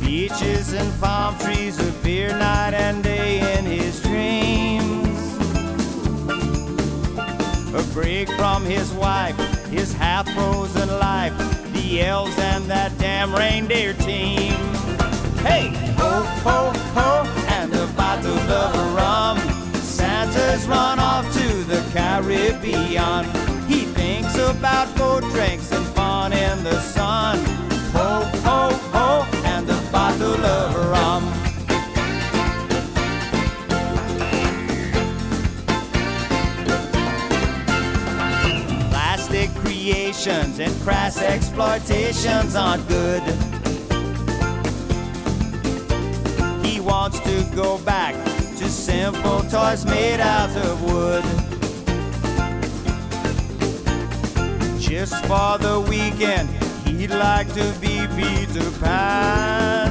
[0.00, 5.18] Beaches and palm trees appear night and day in his dreams.
[7.80, 9.36] A break from his wife,
[9.68, 11.36] his half frozen life,
[11.72, 14.54] the elves and that damn reindeer team.
[15.48, 17.23] Hey, ho, ho, ho,
[18.24, 19.38] bottle of rum.
[19.74, 23.24] Santa's run off to the Caribbean.
[23.68, 27.38] He thinks about four drinks and fun in the sun.
[27.92, 31.22] Ho, ho, ho, and a bottle of rum.
[38.90, 43.22] Plastic creations and crass exploitations aren't good.
[46.64, 48.03] He wants to go back
[48.94, 51.24] simple toys made out of wood.
[54.78, 56.48] Just for the weekend,
[56.86, 59.90] he'd like to be Peter Pan.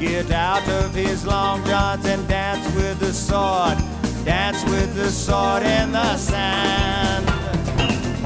[0.00, 3.76] Get out of his long johns and dance with the sword.
[4.24, 7.28] Dance with the sword in the sand.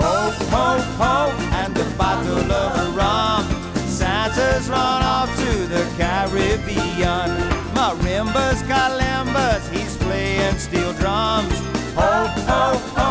[0.01, 0.69] Ho, ho,
[1.01, 1.17] ho,
[1.61, 3.45] and the bottle of rum.
[3.89, 7.64] Santa's run off to the Caribbean.
[7.75, 11.59] Marimbas, kalimbas, he's playing steel drums.
[11.97, 13.04] Ho, ho, ho,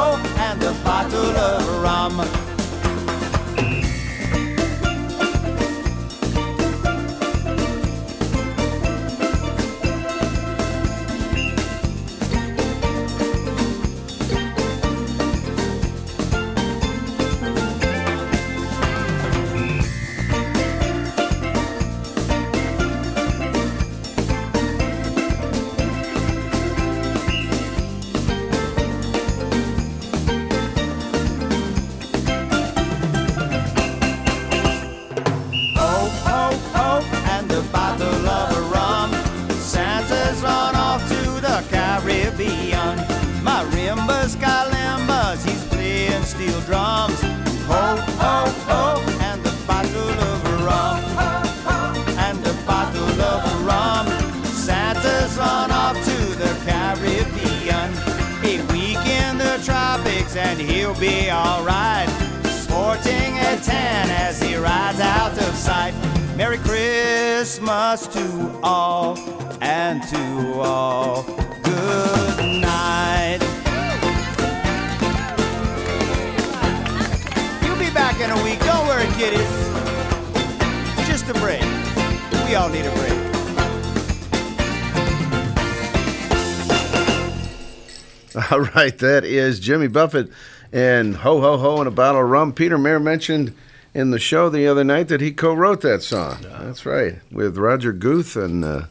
[89.64, 90.30] Jimmy Buffett
[90.72, 92.54] and Ho Ho Ho and a Bottle of Rum.
[92.54, 93.56] Peter Mayer mentioned
[93.94, 96.38] in the show the other night that he co-wrote that song.
[96.42, 98.90] That's right, with Roger Guth and uh, a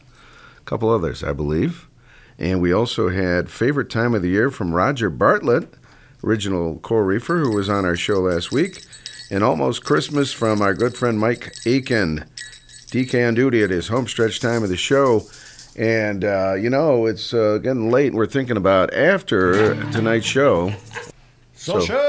[0.65, 1.87] couple others, I believe.
[2.39, 5.67] And we also had Favorite Time of the Year from Roger Bartlett,
[6.23, 8.83] original Coral Reefer, who was on our show last week.
[9.29, 12.25] And Almost Christmas from our good friend Mike Aiken.
[12.91, 15.23] DK on duty at his homestretch time of the show.
[15.77, 18.07] And, uh, you know, it's uh, getting late.
[18.07, 20.71] and We're thinking about after tonight's show.
[21.55, 21.99] So- Social.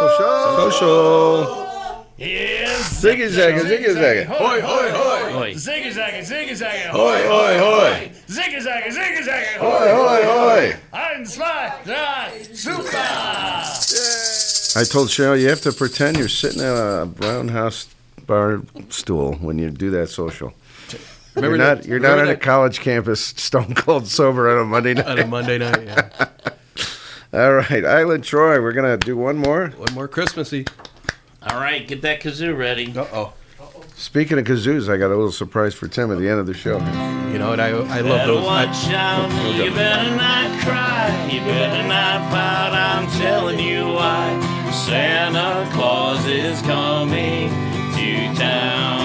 [0.00, 0.70] Social.
[0.70, 2.06] Social.
[2.18, 3.02] Yes.
[3.02, 4.24] Ziggy zagga, ziggy zagga.
[4.26, 5.32] Hoi, hoi, hoi.
[5.32, 5.54] Hoi.
[5.54, 6.90] Ziggy zagga, ziggy zagga.
[6.90, 8.12] Hoi, hoi, hoi.
[8.28, 9.58] Ziggy zagga, ziggy zagga.
[9.58, 10.76] Hoi, hoi, hoi.
[10.92, 12.90] Ein, zwei, drei, super.
[12.92, 17.88] I told Cheryl you have to pretend you're sitting at a brown house
[18.26, 18.60] bar
[18.90, 20.52] stool when you do that social.
[21.34, 24.62] Remember you're not, that- you're not remember on a college campus stone cold sober on
[24.62, 25.06] a Monday night.
[25.06, 26.28] On a Monday night, yeah.
[27.32, 29.68] All right, Island Troy, we're going to do one more.
[29.76, 30.66] One more Christmassy.
[31.48, 32.92] All right, get that kazoo ready.
[32.96, 33.32] Uh oh.
[33.94, 36.54] Speaking of kazoos, I got a little surprise for Tim at the end of the
[36.54, 36.78] show.
[36.78, 37.60] You know what?
[37.60, 38.46] I, I love better those.
[38.46, 39.54] I- watch out.
[39.56, 41.28] You better not cry.
[41.32, 42.72] You better not pout.
[42.72, 44.40] I'm telling you why.
[44.86, 47.50] Santa Claus is coming
[47.94, 48.99] to town.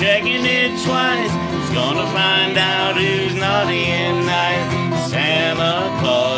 [0.00, 1.30] Checking it twice.
[1.52, 5.10] He's gonna find out who's naughty and nice.
[5.10, 6.29] Santa Claus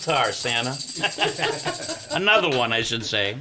[0.00, 0.76] guitar, Santa.
[2.16, 3.36] Another one, I should say.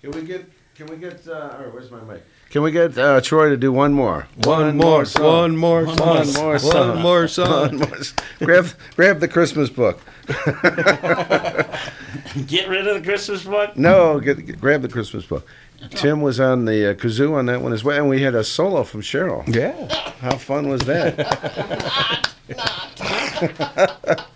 [0.00, 0.46] Can we get?
[0.76, 1.26] Can we get?
[1.26, 2.22] Uh, all right, where's my mic?
[2.50, 4.28] Can we get uh, Troy to do one more?
[4.44, 6.00] One more, one more One song.
[6.30, 7.50] more One more song.
[7.50, 10.00] One more s- grab, grab the Christmas book.
[12.46, 13.76] Get rid of the Christmas book.
[13.76, 15.46] No, get, get- grab the Christmas book.
[15.90, 18.44] Tim was on the uh, kazoo on that one as well, and we had a
[18.44, 19.42] solo from Cheryl.
[19.52, 19.88] Yeah.
[20.20, 21.16] How fun was that?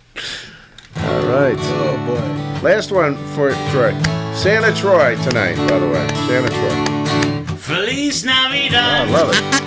[1.09, 1.59] All right.
[1.59, 2.69] Oh boy.
[2.69, 3.93] Last one for Troy.
[4.35, 6.07] Santa Troy tonight, by the way.
[6.29, 7.57] Santa Troy.
[7.57, 9.09] Feliz Navidad.
[9.09, 9.61] Oh, I love it.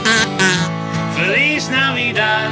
[1.16, 2.52] Feliz Navidad.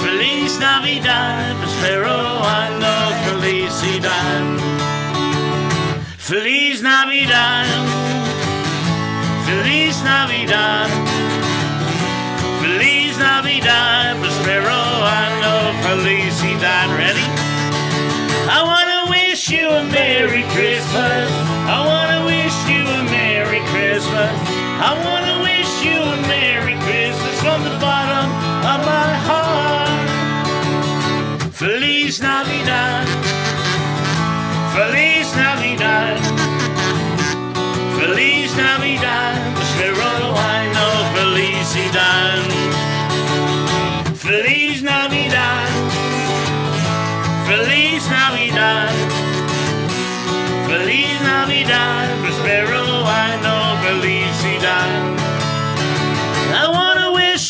[0.00, 2.94] Feliz Navidad, prospero año
[3.24, 4.58] felicidad.
[6.18, 7.66] Feliz Navidad.
[9.46, 10.88] Feliz Navidad.
[12.60, 14.74] Feliz Navidad, prospero
[15.04, 16.23] año felicidad.
[16.64, 17.20] Ready?
[18.48, 21.30] I wanna wish you a Merry Christmas.
[21.68, 24.32] I wanna wish you a Merry Christmas.
[24.80, 28.30] I wanna wish you a Merry Christmas from the bottom
[28.72, 30.08] of my heart.
[31.52, 32.53] Feliz Navidad.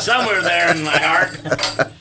[0.00, 1.92] Somewhere there in my heart.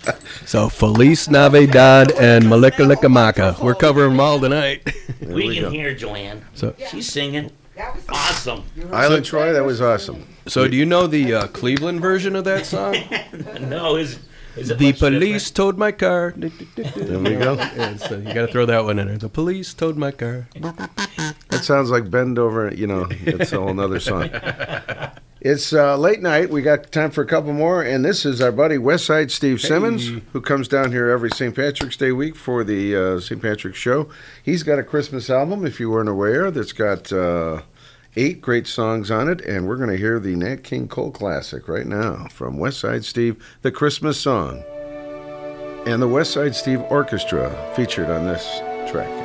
[0.45, 3.59] So Feliz Navidad and Mele Kalikimaka.
[3.61, 4.85] We're covering them all tonight.
[5.21, 5.69] we, we can go.
[5.69, 6.43] hear Joanne.
[6.53, 7.51] So- She's singing.
[7.75, 8.63] That was Awesome.
[8.93, 10.25] Island Troy, that was awesome.
[10.47, 12.95] So do you know the uh, Cleveland version of that song?
[13.59, 14.19] no, is
[14.55, 16.33] is it the much police towed my car.
[16.37, 16.49] There
[17.19, 17.55] we go.
[17.75, 19.17] Yeah, so you got to throw that one in there.
[19.17, 20.47] The police towed my car.
[21.49, 24.29] That sounds like Bend Over, you know, it's a whole other song.
[25.45, 26.49] It's uh, late night.
[26.49, 30.09] We got time for a couple more, and this is our buddy Westside Steve Simmons,
[30.33, 31.55] who comes down here every St.
[31.55, 33.39] Patrick's Day week for the uh, St.
[33.39, 34.09] Patrick's Show.
[34.41, 37.61] He's got a Christmas album, if you weren't aware, that's got uh,
[38.15, 41.67] eight great songs on it, and we're going to hear the Nat King Cole classic
[41.67, 44.63] right now from Westside Steve, the Christmas song,
[45.85, 48.61] and the Westside Steve Orchestra featured on this
[48.91, 49.24] track.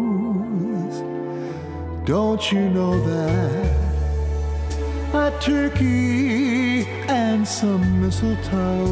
[2.03, 3.75] Don't you know that
[5.13, 8.85] a turkey and some mistletoe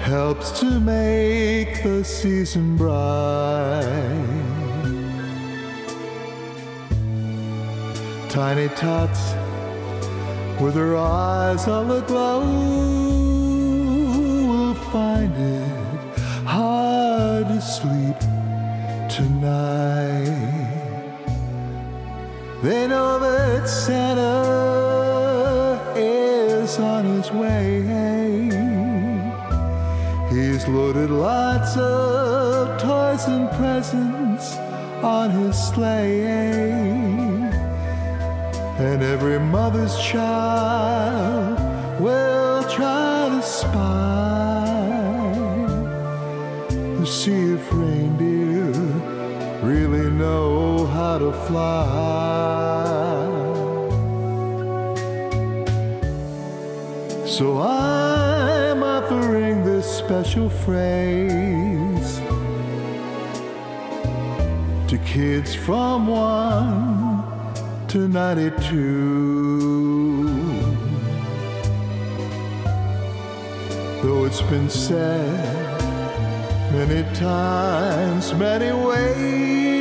[0.00, 3.80] helps to make the season bright?
[8.28, 9.32] Tiny tots
[10.60, 12.40] with her eyes all aglow
[14.48, 15.80] will find it
[16.44, 18.19] hard to sleep
[19.40, 20.60] tonight.
[22.62, 24.32] They know that Santa
[25.96, 27.80] is on his way.
[30.30, 34.56] He's loaded lots of toys and presents
[35.02, 36.26] on his sleigh.
[38.78, 41.58] And every mother's child
[42.00, 44.40] will try to spy
[46.70, 47.72] to see if
[51.30, 53.26] to fly.
[57.26, 62.20] So I'm offering this special phrase
[64.88, 69.30] to kids from 1 to 92.
[74.02, 75.80] Though it's been said
[76.72, 79.79] many times, many ways,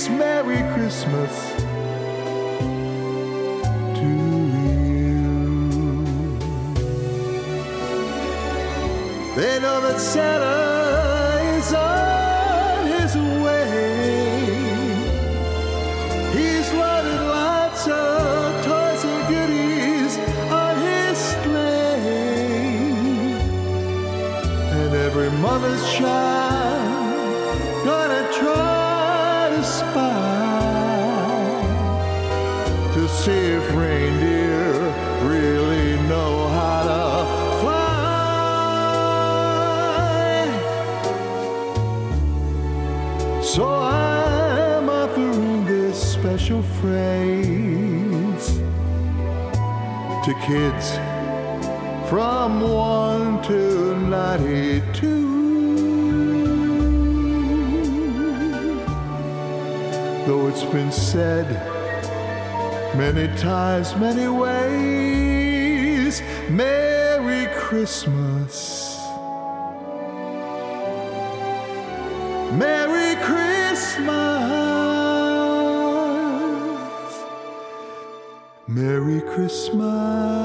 [0.00, 1.32] this Merry Christmas
[3.98, 4.10] to
[4.56, 5.24] you.
[9.36, 10.56] They know that Santa
[11.58, 13.14] is on his
[13.44, 13.66] way.
[16.32, 20.16] He's loaded lots of toys and goodies
[20.50, 22.20] on his sleigh.
[24.80, 26.49] And every mother's child
[33.30, 34.72] if reindeer
[35.22, 37.02] really know how to
[37.60, 37.90] fly.
[43.42, 48.46] So I'm offering this special phrase
[50.24, 50.98] to kids
[52.08, 55.20] from 1 to 92.
[60.26, 61.69] Though it's been said
[62.96, 68.98] many times, many ways, Merry Christmas.
[72.52, 74.10] Merry Christmas.
[78.66, 80.39] Merry Christmas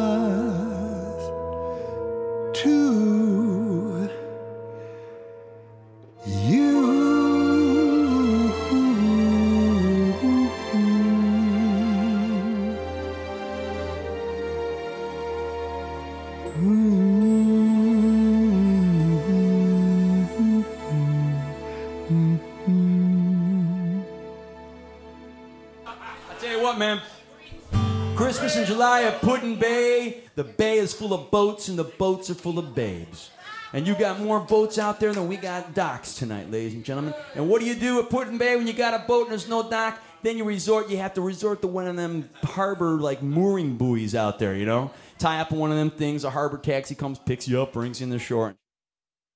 [31.05, 33.29] full of boats, and the boats are full of babes.
[33.73, 37.13] And you got more boats out there than we got docks tonight, ladies and gentlemen.
[37.35, 39.69] And what do you do at Put-in-Bay when you got a boat and there's no
[39.69, 40.01] dock?
[40.23, 44.15] Then you resort, you have to resort to one of them harbor like mooring buoys
[44.15, 44.89] out there, you know?
[45.19, 47.99] Tie up on one of them things, a harbor taxi comes, picks you up, brings
[47.99, 48.55] you in the shore.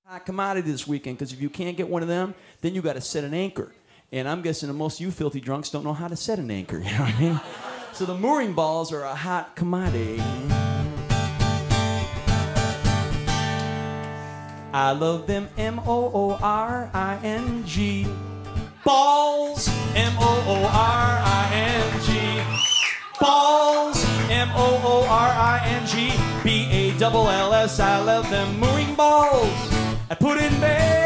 [0.08, 2.94] Hot commodity this weekend, because if you can't get one of them, then you got
[2.94, 3.72] to set an anchor.
[4.12, 6.50] And I'm guessing that most of you filthy drunks don't know how to set an
[6.50, 7.42] anchor, you know what I mean?
[7.94, 10.20] So the mooring balls are a hot commodity.
[14.72, 18.06] I love them M O O R I N G.
[18.86, 22.40] Balls M O O R I N G.
[23.20, 26.14] Balls M O O R I N G.
[26.44, 27.80] B A double L S.
[27.80, 29.50] I love them mooring balls.
[30.12, 31.00] I put in bed.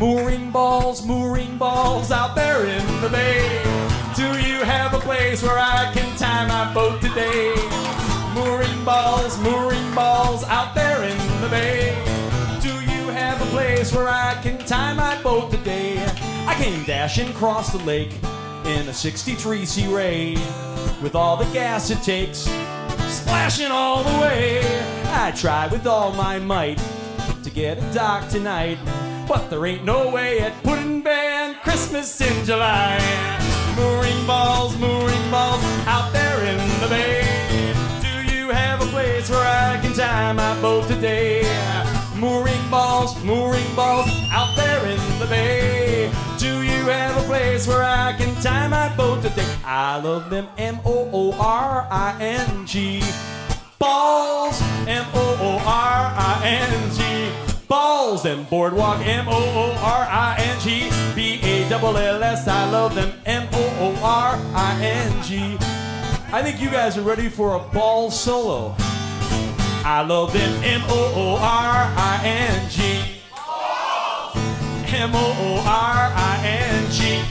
[0.00, 3.62] Mooring balls, mooring balls out there in the bay.
[4.16, 7.97] Do you have a place where I can tie my boat today?
[8.38, 11.90] Mooring balls, mooring balls out there in the bay.
[12.62, 15.98] Do you have a place where I can tie my boat today?
[16.46, 18.12] I came dashing across the lake
[18.64, 20.34] in a 63 Sea Ray
[21.02, 22.38] with all the gas it takes,
[23.08, 24.60] splashing all the way.
[25.06, 26.80] I tried with all my might
[27.42, 28.78] to get a dock tonight,
[29.26, 32.98] but there ain't no way at Put-in-Bay Christmas in July.
[33.76, 37.27] Mooring balls, mooring balls out there in the bay.
[39.36, 41.42] I can tie my boat today?
[42.16, 46.10] Mooring balls, mooring balls out there in the bay.
[46.38, 49.46] Do you have a place where I can tie my boat today?
[49.64, 53.02] I love them M O O R I N G.
[53.78, 57.56] Balls, M O O R I N G.
[57.68, 60.90] Balls and boardwalk, M O O R I N G.
[61.14, 65.56] B A double L S, I love them, M O O R I N G.
[66.32, 68.74] I think you guys are ready for a ball solo.
[69.90, 72.82] I love them, M O O R I N G.
[74.94, 77.22] M O O R I N G.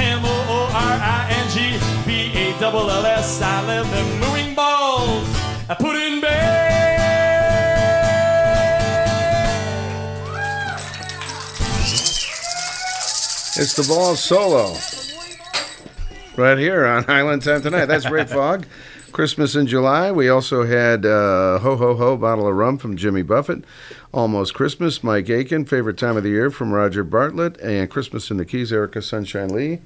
[0.00, 1.78] M O O R I N G.
[2.06, 5.28] B A double L S, I love them mooing balls.
[5.68, 6.68] I put in bed.
[13.60, 14.74] It's the ball solo.
[16.38, 17.84] Right here on Island Time Tonight.
[17.86, 18.64] That's Ray Fogg.
[19.12, 20.10] Christmas in July.
[20.12, 23.64] We also had uh, Ho Ho Ho bottle of rum from Jimmy Buffett.
[24.12, 25.64] Almost Christmas, Mike Aiken.
[25.64, 27.58] Favorite time of the year from Roger Bartlett.
[27.60, 29.80] And Christmas in the Keys, Erica Sunshine Lee.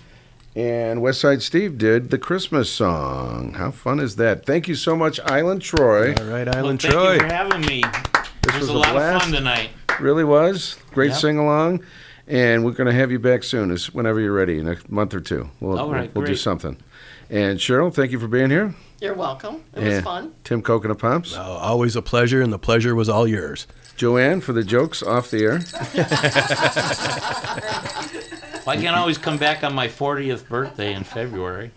[0.54, 3.54] And West Side Steve did the Christmas song.
[3.54, 4.44] How fun is that?
[4.44, 6.14] Thank you so much, Island Troy.
[6.14, 7.18] All right, Well, Troy.
[7.18, 7.82] thank you for having me.
[8.42, 9.16] This it was, was a a lot blast.
[9.16, 9.70] of fun tonight.
[10.00, 10.76] Really was.
[10.92, 11.18] Great Yep.
[11.20, 11.82] sing along.
[12.28, 15.12] And we're going to have you back soon, as whenever you're ready, in a month
[15.14, 15.48] or two.
[15.60, 16.38] We'll, All right, we'll, we'll do great.
[16.38, 16.76] something.
[17.30, 18.74] And Cheryl, thank you for being here.
[19.02, 19.64] You're welcome.
[19.74, 20.32] It was fun.
[20.44, 21.36] Tim Coconut Pops.
[21.36, 23.66] always a pleasure, and the pleasure was all yours.
[23.96, 25.58] Joanne for the jokes off the air.
[28.64, 31.72] Well, I can always come back on my 40th birthday in February.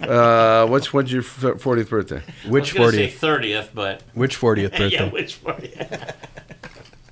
[0.00, 2.22] uh, what's what's your 40th birthday?
[2.46, 2.96] Which I was 40th?
[2.96, 4.88] Say 30th, but Which 40th birthday?
[4.88, 6.14] yeah, which 40th?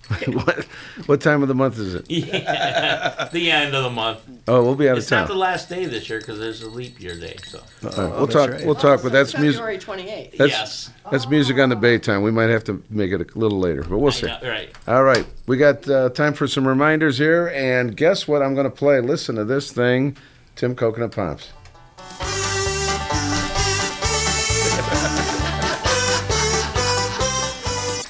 [0.27, 0.65] what,
[1.07, 2.07] what time of the month is it?
[2.17, 4.21] Yeah, the end of the month.
[4.49, 6.69] Oh, we'll be out of It's not the last day this year because there's a
[6.69, 7.37] leap year day.
[7.45, 8.51] So All right, we'll talk.
[8.65, 9.61] We'll talk, but that's music.
[9.61, 10.39] February 28th.
[10.39, 10.91] Yes.
[11.11, 12.23] That's music on the bay time.
[12.23, 14.27] We might have to make it a little later, but we'll see.
[14.27, 14.75] know, right.
[14.87, 15.27] All right.
[15.47, 17.49] We got uh, time for some reminders here.
[17.49, 19.01] And guess what I'm going to play?
[19.01, 20.17] Listen to this thing
[20.57, 21.51] Tim Coconut Pops.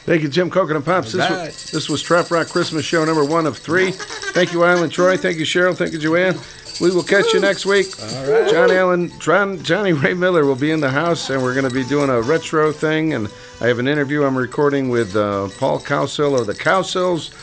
[0.06, 1.10] Thank you, Jim Coconut Pops.
[1.10, 1.46] This, right.
[1.46, 3.90] was, this was Trop Rock Christmas show number one of three.
[3.90, 5.16] Thank you, Island Troy.
[5.16, 5.76] Thank you, Cheryl.
[5.76, 6.36] Thank you, Joanne.
[6.80, 7.86] We will catch you next week.
[8.00, 8.48] All right.
[8.48, 11.74] John Allen, John, Johnny Ray Miller will be in the house, and we're going to
[11.74, 13.14] be doing a retro thing.
[13.14, 13.28] And
[13.60, 17.34] I have an interview I'm recording with uh, Paul Cowsill of the Cowsills.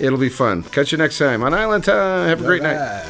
[0.00, 0.62] It'll be fun.
[0.62, 2.28] Catch you next time on Island Time.
[2.28, 3.04] Have a great night.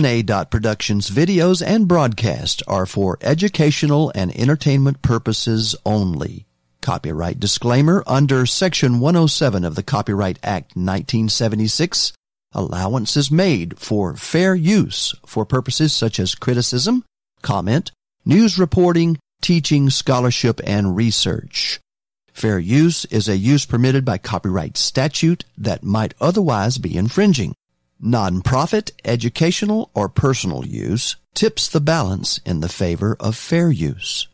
[0.00, 6.46] A1A Productions videos and broadcasts are for educational and entertainment purposes only.
[6.80, 12.14] Copyright disclaimer under Section 107 of the Copyright Act 1976.
[12.52, 17.04] Allowance is made for fair use for purposes such as criticism,
[17.42, 17.90] comment,
[18.24, 21.78] news reporting, teaching, scholarship, and research.
[22.32, 27.54] Fair use is a use permitted by copyright statute that might otherwise be infringing.
[28.00, 34.26] Non-profit, educational, or personal use tips the balance in the favor of fair use.